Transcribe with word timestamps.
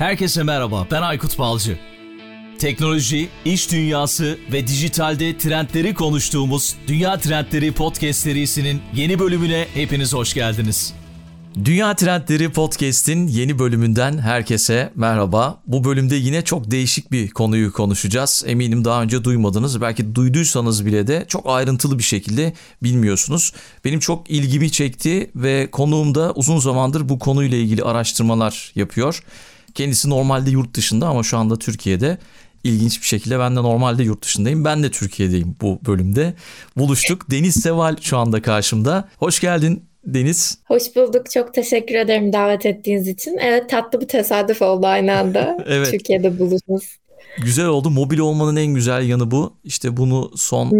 Herkese 0.00 0.42
merhaba, 0.42 0.86
ben 0.90 1.02
Aykut 1.02 1.38
Balcı. 1.38 1.78
Teknoloji, 2.58 3.28
iş 3.44 3.72
dünyası 3.72 4.38
ve 4.52 4.66
dijitalde 4.66 5.38
trendleri 5.38 5.94
konuştuğumuz 5.94 6.76
Dünya 6.86 7.18
Trendleri 7.18 7.72
Podcast 7.72 8.20
serisinin 8.20 8.80
yeni 8.94 9.18
bölümüne 9.18 9.66
hepiniz 9.74 10.14
hoş 10.14 10.34
geldiniz. 10.34 10.94
Dünya 11.64 11.94
Trendleri 11.94 12.52
Podcast'in 12.52 13.26
yeni 13.26 13.58
bölümünden 13.58 14.18
herkese 14.18 14.92
merhaba. 14.94 15.60
Bu 15.66 15.84
bölümde 15.84 16.16
yine 16.16 16.42
çok 16.42 16.70
değişik 16.70 17.12
bir 17.12 17.30
konuyu 17.30 17.72
konuşacağız. 17.72 18.44
Eminim 18.46 18.84
daha 18.84 19.02
önce 19.02 19.24
duymadınız. 19.24 19.80
Belki 19.80 20.14
duyduysanız 20.14 20.86
bile 20.86 21.06
de 21.06 21.24
çok 21.28 21.46
ayrıntılı 21.46 21.98
bir 21.98 22.04
şekilde 22.04 22.52
bilmiyorsunuz. 22.82 23.52
Benim 23.84 24.00
çok 24.00 24.30
ilgimi 24.30 24.72
çekti 24.72 25.30
ve 25.34 25.70
konuğum 25.70 26.14
da 26.14 26.32
uzun 26.32 26.58
zamandır 26.58 27.08
bu 27.08 27.18
konuyla 27.18 27.58
ilgili 27.58 27.82
araştırmalar 27.82 28.72
yapıyor. 28.74 29.22
Kendisi 29.74 30.10
normalde 30.10 30.50
yurt 30.50 30.74
dışında 30.74 31.08
ama 31.08 31.22
şu 31.22 31.38
anda 31.38 31.58
Türkiye'de. 31.58 32.18
İlginç 32.64 33.00
bir 33.00 33.06
şekilde 33.06 33.38
ben 33.38 33.56
de 33.56 33.62
normalde 33.62 34.02
yurt 34.02 34.24
dışındayım. 34.24 34.64
Ben 34.64 34.82
de 34.82 34.90
Türkiye'deyim 34.90 35.56
bu 35.60 35.78
bölümde. 35.86 36.34
Buluştuk. 36.76 37.30
Deniz 37.30 37.54
Seval 37.54 37.96
şu 38.00 38.18
anda 38.18 38.42
karşımda. 38.42 39.08
Hoş 39.18 39.40
geldin 39.40 39.82
Deniz. 40.04 40.58
Hoş 40.66 40.96
bulduk. 40.96 41.30
Çok 41.30 41.54
teşekkür 41.54 41.94
ederim 41.94 42.32
davet 42.32 42.66
ettiğiniz 42.66 43.08
için. 43.08 43.38
Evet 43.40 43.70
tatlı 43.70 44.00
bir 44.00 44.08
tesadüf 44.08 44.62
oldu 44.62 44.86
aynı 44.86 45.16
anda. 45.16 45.58
evet. 45.66 45.90
Türkiye'de 45.90 46.38
buluşmamız. 46.38 46.84
Güzel 47.42 47.66
oldu. 47.66 47.90
Mobil 47.90 48.18
olmanın 48.18 48.56
en 48.56 48.74
güzel 48.74 49.08
yanı 49.08 49.30
bu. 49.30 49.52
İşte 49.64 49.96
bunu 49.96 50.30
son 50.36 50.70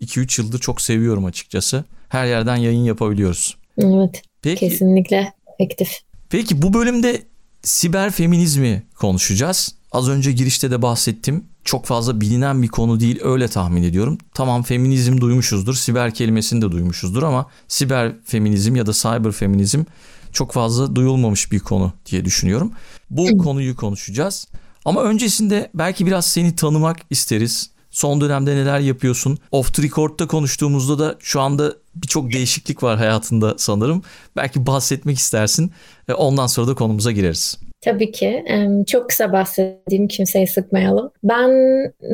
2-3 0.00 0.40
yıldır 0.40 0.58
çok 0.58 0.80
seviyorum 0.80 1.24
açıkçası. 1.24 1.84
Her 2.08 2.26
yerden 2.26 2.56
yayın 2.56 2.84
yapabiliyoruz. 2.84 3.56
Evet. 3.78 4.22
Peki, 4.42 4.60
kesinlikle 4.60 5.32
efektif. 5.54 5.98
Peki 6.30 6.62
bu 6.62 6.74
bölümde 6.74 7.22
siber 7.62 8.10
feminizmi 8.10 8.82
konuşacağız. 8.94 9.74
Az 9.92 10.08
önce 10.08 10.32
girişte 10.32 10.70
de 10.70 10.82
bahsettim. 10.82 11.44
Çok 11.64 11.86
fazla 11.86 12.20
bilinen 12.20 12.62
bir 12.62 12.68
konu 12.68 13.00
değil 13.00 13.20
öyle 13.22 13.48
tahmin 13.48 13.82
ediyorum. 13.82 14.18
Tamam 14.34 14.62
feminizm 14.62 15.20
duymuşuzdur, 15.20 15.74
siber 15.74 16.14
kelimesini 16.14 16.62
de 16.62 16.72
duymuşuzdur 16.72 17.22
ama 17.22 17.46
siber 17.68 18.12
feminizm 18.24 18.76
ya 18.76 18.86
da 18.86 18.92
cyber 18.92 19.32
feminizm 19.32 19.84
çok 20.32 20.52
fazla 20.52 20.96
duyulmamış 20.96 21.52
bir 21.52 21.60
konu 21.60 21.92
diye 22.06 22.24
düşünüyorum. 22.24 22.72
Bu 23.10 23.38
konuyu 23.38 23.76
konuşacağız. 23.76 24.48
Ama 24.84 25.02
öncesinde 25.02 25.70
belki 25.74 26.06
biraz 26.06 26.26
seni 26.26 26.56
tanımak 26.56 26.98
isteriz. 27.10 27.70
Son 27.90 28.20
dönemde 28.20 28.56
neler 28.56 28.80
yapıyorsun? 28.80 29.38
Off 29.50 29.74
the 29.74 29.82
record'da 29.82 30.26
konuştuğumuzda 30.26 30.98
da 30.98 31.18
şu 31.20 31.40
anda 31.40 31.74
birçok 31.94 32.32
değişiklik 32.32 32.82
var 32.82 32.98
hayatında 32.98 33.54
sanırım. 33.58 34.02
Belki 34.36 34.66
bahsetmek 34.66 35.18
istersin. 35.18 35.72
E, 36.08 36.12
ondan 36.12 36.46
sonra 36.46 36.66
da 36.68 36.74
konumuza 36.74 37.12
gireriz. 37.12 37.58
Tabii 37.80 38.12
ki. 38.12 38.44
Çok 38.86 39.08
kısa 39.08 39.32
bahsedeyim, 39.32 40.08
kimseyi 40.08 40.46
sıkmayalım. 40.46 41.10
Ben 41.24 41.50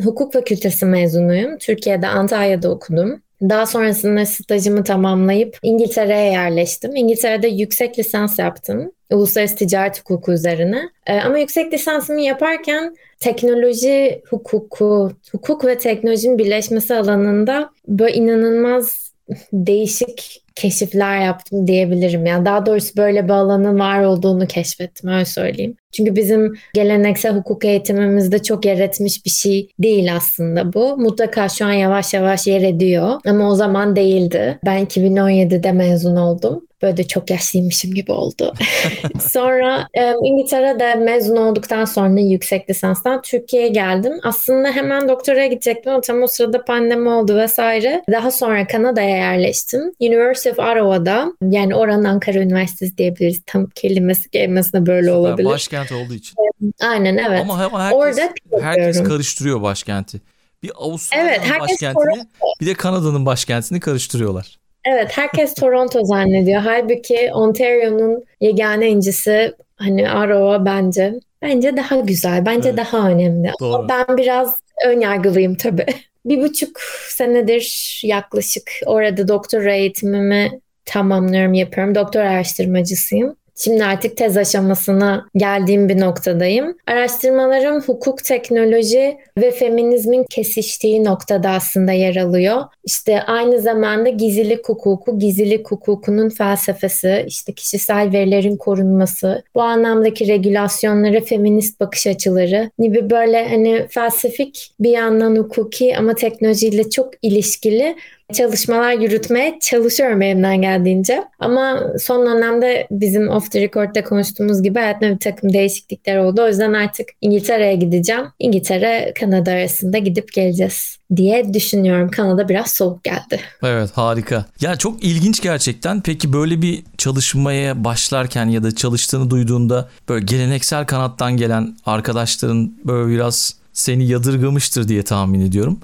hukuk 0.04 0.32
fakültesi 0.32 0.86
mezunuyum. 0.86 1.58
Türkiye'de 1.58 2.08
Antalya'da 2.08 2.70
okudum. 2.70 3.22
Daha 3.42 3.66
sonrasında 3.66 4.26
stajımı 4.26 4.84
tamamlayıp 4.84 5.58
İngiltere'ye 5.62 6.32
yerleştim. 6.32 6.96
İngiltere'de 6.96 7.48
yüksek 7.48 7.98
lisans 7.98 8.38
yaptım. 8.38 8.92
Uluslararası 9.10 9.56
ticaret 9.56 10.00
hukuku 10.00 10.32
üzerine. 10.32 10.82
Ama 11.24 11.38
yüksek 11.38 11.72
lisansımı 11.72 12.20
yaparken 12.20 12.96
teknoloji 13.20 14.22
hukuku, 14.30 15.12
hukuk 15.32 15.64
ve 15.64 15.78
teknolojinin 15.78 16.38
birleşmesi 16.38 16.94
alanında 16.94 17.70
böyle 17.88 18.14
inanılmaz 18.14 19.07
değişik 19.52 20.42
keşifler 20.54 21.20
yaptım 21.20 21.66
diyebilirim. 21.66 22.26
Yani 22.26 22.44
daha 22.44 22.66
doğrusu 22.66 22.96
böyle 22.96 23.24
bir 23.24 23.30
alanın 23.30 23.78
var 23.78 24.02
olduğunu 24.04 24.46
keşfettim 24.46 25.10
öyle 25.10 25.24
söyleyeyim. 25.24 25.76
Çünkü 25.92 26.16
bizim 26.16 26.54
geleneksel 26.74 27.36
hukuk 27.36 27.64
eğitimimizde 27.64 28.42
çok 28.42 28.64
yer 28.64 28.78
etmiş 28.78 29.24
bir 29.24 29.30
şey 29.30 29.68
değil 29.78 30.14
aslında 30.16 30.72
bu. 30.72 30.96
Mutlaka 30.96 31.48
şu 31.48 31.64
an 31.64 31.72
yavaş 31.72 32.14
yavaş 32.14 32.46
yer 32.46 32.62
ediyor 32.62 33.20
ama 33.26 33.50
o 33.50 33.54
zaman 33.54 33.96
değildi. 33.96 34.58
Ben 34.64 34.84
2017'de 34.84 35.72
mezun 35.72 36.16
oldum. 36.16 36.68
Böyle 36.82 36.96
de 36.96 37.04
çok 37.04 37.30
yaşlıymışım 37.30 37.94
gibi 37.94 38.12
oldu. 38.12 38.54
sonra 39.30 39.88
e, 39.94 40.12
İngiltere'de 40.24 40.94
mezun 40.94 41.36
olduktan 41.36 41.84
sonra 41.84 42.20
yüksek 42.20 42.70
lisanstan 42.70 43.22
Türkiye'ye 43.22 43.68
geldim. 43.68 44.12
Aslında 44.22 44.70
hemen 44.70 45.08
doktoraya 45.08 45.46
gidecektim 45.46 45.92
ama 45.92 46.00
tam 46.00 46.22
o 46.22 46.26
sırada 46.26 46.64
pandemi 46.64 47.08
oldu 47.08 47.36
vesaire. 47.36 48.02
Daha 48.10 48.30
sonra 48.30 48.66
Kanada'ya 48.66 49.16
yerleştim. 49.16 49.80
University 50.00 50.50
of 50.50 50.58
Ottawa'da 50.58 51.32
yani 51.42 51.74
oranın 51.74 52.04
Ankara 52.04 52.38
Üniversitesi 52.38 52.98
diyebiliriz. 52.98 53.42
Tam 53.46 53.66
kelimesi 53.66 54.30
kelimesine 54.30 54.86
böyle 54.86 55.12
olabilir. 55.12 55.48
Başkent 55.80 56.00
olduğu 56.00 56.14
için. 56.14 56.36
Aynen 56.80 57.16
evet. 57.16 57.40
Ama, 57.40 57.64
ama 57.64 57.82
herkes, 57.84 57.98
Orada 57.98 58.32
herkes 58.60 59.02
karıştırıyor 59.02 59.62
başkenti. 59.62 60.20
Bir 60.62 60.70
Avustralya'nın 60.74 61.30
evet, 61.30 61.60
başkentini 61.60 62.26
bir 62.60 62.66
de 62.66 62.74
Kanada'nın 62.74 63.26
başkentini 63.26 63.80
karıştırıyorlar. 63.80 64.58
Evet 64.84 65.10
herkes 65.10 65.54
Toronto 65.54 66.04
zannediyor. 66.04 66.60
Halbuki 66.60 67.30
Ontario'nun 67.32 68.24
yegane 68.40 68.88
incisi 68.88 69.54
hani 69.76 70.02
Ottawa 70.10 70.64
bence. 70.64 71.14
Bence 71.42 71.76
daha 71.76 71.96
güzel. 71.96 72.46
Bence 72.46 72.68
evet. 72.68 72.78
daha 72.78 73.10
önemli. 73.10 73.52
Doğru. 73.60 73.74
Ama 73.74 73.88
ben 73.88 74.16
biraz 74.16 74.56
ön 74.86 75.00
yargılıyım 75.00 75.54
tabii. 75.54 75.86
Bir 76.24 76.42
buçuk 76.42 76.80
senedir 77.08 78.00
yaklaşık 78.04 78.70
orada 78.86 79.28
doktora 79.28 79.74
eğitimimi 79.74 80.60
tamamlıyorum, 80.84 81.54
yapıyorum. 81.54 81.94
Doktor 81.94 82.20
araştırmacısıyım. 82.20 83.36
Şimdi 83.58 83.84
artık 83.84 84.16
tez 84.16 84.36
aşamasına 84.36 85.26
geldiğim 85.36 85.88
bir 85.88 86.00
noktadayım. 86.00 86.76
Araştırmalarım 86.86 87.80
hukuk, 87.80 88.24
teknoloji 88.24 89.18
ve 89.38 89.50
feminizmin 89.50 90.24
kesiştiği 90.30 91.04
noktada 91.04 91.50
aslında 91.50 91.92
yer 91.92 92.16
alıyor. 92.16 92.62
İşte 92.84 93.22
aynı 93.22 93.60
zamanda 93.60 94.08
gizlilik 94.08 94.68
hukuku, 94.68 95.18
gizlilik 95.18 95.70
hukukunun 95.70 96.28
felsefesi, 96.28 97.24
işte 97.26 97.52
kişisel 97.52 98.12
verilerin 98.12 98.56
korunması, 98.56 99.42
bu 99.54 99.62
anlamdaki 99.62 100.28
regülasyonlara 100.28 101.20
feminist 101.20 101.80
bakış 101.80 102.06
açıları 102.06 102.70
gibi 102.78 103.10
böyle 103.10 103.48
hani 103.48 103.86
felsefik 103.90 104.72
bir 104.80 104.90
yandan 104.90 105.36
hukuki 105.36 105.96
ama 105.96 106.14
teknolojiyle 106.14 106.90
çok 106.90 107.10
ilişkili 107.22 107.96
çalışmalar 108.34 108.92
yürütmeye 108.92 109.58
çalışıyorum 109.60 110.22
elimden 110.22 110.62
geldiğince. 110.62 111.24
Ama 111.38 111.82
son 112.00 112.26
dönemde 112.26 112.86
bizim 112.90 113.28
off 113.28 113.50
the 113.50 113.60
record'da 113.60 114.04
konuştuğumuz 114.04 114.62
gibi 114.62 114.78
hayatımda 114.78 115.14
bir 115.14 115.18
takım 115.18 115.52
değişiklikler 115.52 116.16
oldu. 116.16 116.42
O 116.42 116.48
yüzden 116.48 116.72
artık 116.72 117.08
İngiltere'ye 117.20 117.76
gideceğim. 117.76 118.24
İngiltere, 118.38 119.12
Kanada 119.20 119.50
arasında 119.50 119.98
gidip 119.98 120.32
geleceğiz 120.32 120.98
diye 121.16 121.54
düşünüyorum. 121.54 122.10
Kanada 122.10 122.48
biraz 122.48 122.70
soğuk 122.70 123.04
geldi. 123.04 123.40
Evet 123.62 123.90
harika. 123.94 124.44
Ya 124.60 124.76
çok 124.76 125.04
ilginç 125.04 125.42
gerçekten. 125.42 126.00
Peki 126.00 126.32
böyle 126.32 126.62
bir 126.62 126.82
çalışmaya 126.98 127.84
başlarken 127.84 128.46
ya 128.46 128.62
da 128.62 128.74
çalıştığını 128.74 129.30
duyduğunda 129.30 129.88
böyle 130.08 130.24
geleneksel 130.24 130.86
kanattan 130.86 131.36
gelen 131.36 131.76
arkadaşların 131.86 132.74
böyle 132.84 133.14
biraz 133.14 133.54
seni 133.72 134.08
yadırgamıştır 134.08 134.88
diye 134.88 135.02
tahmin 135.02 135.40
ediyorum. 135.40 135.80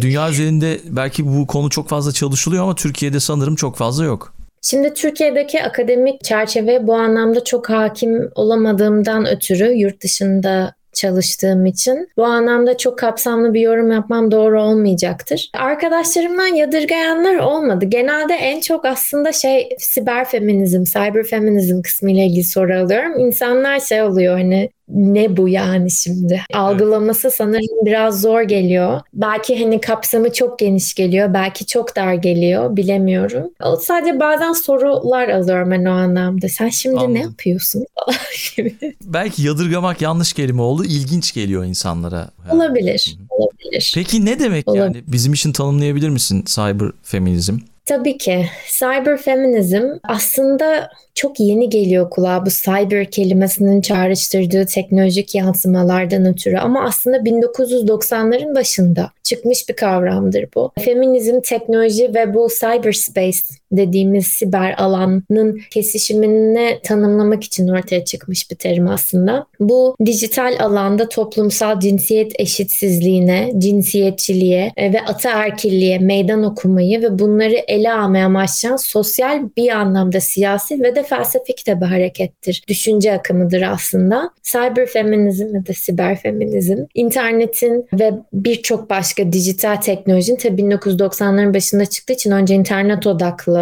Dünya 0.00 0.30
üzerinde 0.30 0.80
belki 0.84 1.26
bu 1.26 1.46
konu 1.46 1.70
çok 1.70 1.88
fazla 1.88 2.12
çalışılıyor 2.12 2.62
ama 2.62 2.74
Türkiye'de 2.74 3.20
sanırım 3.20 3.56
çok 3.56 3.76
fazla 3.76 4.04
yok. 4.04 4.34
Şimdi 4.62 4.94
Türkiye'deki 4.94 5.62
akademik 5.62 6.24
çerçeve 6.24 6.86
bu 6.86 6.94
anlamda 6.94 7.44
çok 7.44 7.70
hakim 7.70 8.30
olamadığımdan 8.34 9.26
ötürü 9.26 9.72
yurt 9.72 10.02
dışında 10.02 10.74
çalıştığım 10.96 11.66
için 11.66 12.08
bu 12.16 12.24
anlamda 12.24 12.76
çok 12.76 12.98
kapsamlı 12.98 13.54
bir 13.54 13.60
yorum 13.60 13.92
yapmam 13.92 14.30
doğru 14.30 14.62
olmayacaktır. 14.62 15.50
Arkadaşlarımdan 15.54 16.54
yadırgayanlar 16.54 17.36
olmadı. 17.36 17.84
Genelde 17.84 18.34
en 18.34 18.60
çok 18.60 18.84
aslında 18.84 19.32
şey 19.32 19.68
siber 19.78 20.24
feminizm, 20.24 20.84
cyber 20.84 21.24
feminizm 21.24 21.82
kısmı 21.82 22.10
ile 22.10 22.26
ilgili 22.26 22.44
soru 22.44 22.74
alıyorum. 22.74 23.18
İnsanlar 23.18 23.80
şey 23.80 24.02
oluyor 24.02 24.38
hani 24.38 24.70
ne 24.88 25.36
bu 25.36 25.48
yani 25.48 25.90
şimdi? 25.90 26.42
Algılaması 26.54 27.30
sanırım 27.30 27.84
biraz 27.86 28.20
zor 28.20 28.42
geliyor. 28.42 29.00
Belki 29.14 29.62
hani 29.64 29.80
kapsamı 29.80 30.32
çok 30.32 30.58
geniş 30.58 30.94
geliyor. 30.94 31.34
Belki 31.34 31.66
çok 31.66 31.96
dar 31.96 32.14
geliyor. 32.14 32.76
Bilemiyorum. 32.76 33.50
Sadece 33.80 34.20
bazen 34.20 34.52
sorular 34.52 35.28
alıyorum 35.28 35.70
ben 35.70 35.84
o 35.84 35.90
anlamda. 35.90 36.48
Sen 36.48 36.68
şimdi 36.68 36.96
Anladım. 36.96 37.14
ne 37.14 37.20
yapıyorsun? 37.20 37.86
belki 39.02 39.42
yadırgamak 39.42 40.00
yanlış 40.02 40.32
kelime 40.32 40.62
oldu. 40.62 40.84
İlginç 40.84 41.34
geliyor 41.34 41.64
insanlara. 41.64 42.28
Olabilir. 42.52 43.16
Olabilir. 43.30 43.92
Peki 43.94 44.24
ne 44.24 44.40
demek 44.40 44.68
Olabilir. 44.68 44.84
yani? 44.84 45.02
Bizim 45.06 45.32
için 45.32 45.52
tanımlayabilir 45.52 46.08
misin 46.08 46.44
cyber 46.46 46.90
feminizm? 47.02 47.58
Tabii 47.86 48.18
ki. 48.18 48.46
Cyber 48.78 49.16
feminizm 49.16 49.84
aslında 50.02 50.90
çok 51.14 51.40
yeni 51.40 51.68
geliyor 51.68 52.10
kulağa 52.10 52.46
bu 52.46 52.50
cyber 52.50 53.10
kelimesinin 53.10 53.80
çağrıştırdığı 53.80 54.66
teknolojik 54.66 55.34
yansımalardan 55.34 56.26
ötürü 56.26 56.56
ama 56.56 56.84
aslında 56.84 57.16
1990'ların 57.16 58.54
başında 58.54 59.10
çıkmış 59.22 59.68
bir 59.68 59.76
kavramdır 59.76 60.48
bu. 60.54 60.72
Feminizm, 60.78 61.40
teknoloji 61.40 62.14
ve 62.14 62.34
bu 62.34 62.48
cyberspace 62.60 63.38
dediğimiz 63.72 64.26
siber 64.26 64.74
alanın 64.78 65.60
kesişimini 65.70 66.78
tanımlamak 66.82 67.44
için 67.44 67.68
ortaya 67.68 68.04
çıkmış 68.04 68.50
bir 68.50 68.56
terim 68.56 68.88
aslında. 68.88 69.46
Bu 69.60 69.96
dijital 70.06 70.56
alanda 70.60 71.08
toplumsal 71.08 71.80
cinsiyet 71.80 72.32
eşitsizliğine, 72.40 73.52
cinsiyetçiliğe 73.58 74.72
e, 74.76 74.92
ve 74.92 75.00
ataerkilliğe 75.00 75.98
meydan 75.98 76.42
okumayı 76.42 77.02
ve 77.02 77.18
bunları 77.18 77.54
ele 77.54 77.92
almaya 77.92 78.26
amaçlayan 78.26 78.76
sosyal 78.76 79.42
bir 79.56 79.68
anlamda 79.68 80.20
siyasi 80.20 80.82
ve 80.82 80.96
de 80.96 81.02
felsefik 81.02 81.66
de 81.66 81.80
bir 81.80 81.86
harekettir. 81.86 82.62
Düşünce 82.68 83.12
akımıdır 83.12 83.62
aslında. 83.62 84.30
Cyber 84.42 84.86
feminizm 84.86 85.54
ya 85.54 85.66
da 85.66 85.72
siber 85.72 86.16
feminizm 86.20 86.76
internetin 86.94 87.86
ve 87.92 88.12
birçok 88.32 88.90
başka 88.90 89.32
dijital 89.32 89.76
teknolojinin 89.76 90.36
tabii 90.36 90.62
1990'ların 90.62 91.54
başında 91.54 91.86
çıktığı 91.86 92.12
için 92.12 92.30
önce 92.30 92.54
internet 92.54 93.06
odaklı 93.06 93.55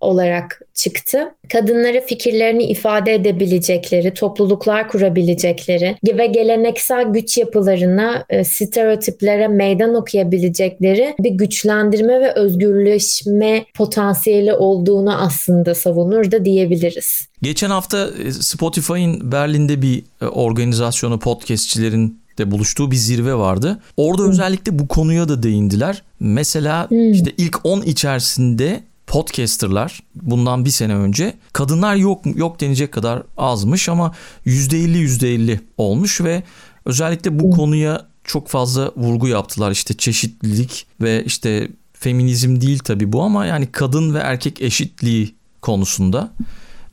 olarak 0.00 0.60
çıktı. 0.74 1.34
Kadınlara 1.52 2.00
fikirlerini 2.00 2.64
ifade 2.64 3.14
edebilecekleri, 3.14 4.14
topluluklar 4.14 4.88
kurabilecekleri 4.88 5.96
ve 6.18 6.26
geleneksel 6.26 7.04
güç 7.04 7.38
yapılarına, 7.38 8.24
e, 8.30 8.44
stereotiplere 8.44 9.48
meydan 9.48 9.94
okuyabilecekleri 9.94 11.14
bir 11.20 11.30
güçlendirme 11.30 12.20
ve 12.20 12.32
özgürleşme 12.32 13.64
potansiyeli 13.74 14.54
olduğunu 14.54 15.16
aslında 15.22 15.74
savunur 15.74 16.30
da 16.30 16.44
diyebiliriz. 16.44 17.28
Geçen 17.42 17.70
hafta 17.70 18.08
e, 18.26 18.32
Spotify'ın 18.32 19.32
Berlin'de 19.32 19.82
bir 19.82 20.02
e, 20.22 20.26
organizasyonu 20.26 21.18
podcastçilerin 21.18 22.20
de 22.38 22.50
buluştuğu 22.50 22.90
bir 22.90 22.96
zirve 22.96 23.34
vardı. 23.34 23.80
Orada 23.96 24.22
hmm. 24.22 24.30
özellikle 24.30 24.78
bu 24.78 24.88
konuya 24.88 25.28
da 25.28 25.42
değindiler. 25.42 26.02
Mesela 26.20 26.90
hmm. 26.90 27.12
işte 27.12 27.32
ilk 27.36 27.66
10 27.66 27.82
içerisinde 27.82 28.80
podcasterlar 29.10 30.02
bundan 30.14 30.64
bir 30.64 30.70
sene 30.70 30.94
önce 30.94 31.34
kadınlar 31.52 31.94
yok 31.94 32.22
yok 32.36 32.60
denecek 32.60 32.92
kadar 32.92 33.22
azmış 33.36 33.88
ama 33.88 34.14
%50 34.46 34.76
%50 34.76 35.58
olmuş 35.76 36.20
ve 36.20 36.42
özellikle 36.84 37.40
bu 37.40 37.50
konuya 37.50 38.06
çok 38.24 38.48
fazla 38.48 38.92
vurgu 38.96 39.28
yaptılar. 39.28 39.70
İşte 39.70 39.94
çeşitlilik 39.94 40.86
ve 41.00 41.24
işte 41.24 41.68
feminizm 41.92 42.60
değil 42.60 42.78
tabi 42.78 43.12
bu 43.12 43.22
ama 43.22 43.46
yani 43.46 43.72
kadın 43.72 44.14
ve 44.14 44.18
erkek 44.18 44.62
eşitliği 44.62 45.34
konusunda 45.62 46.30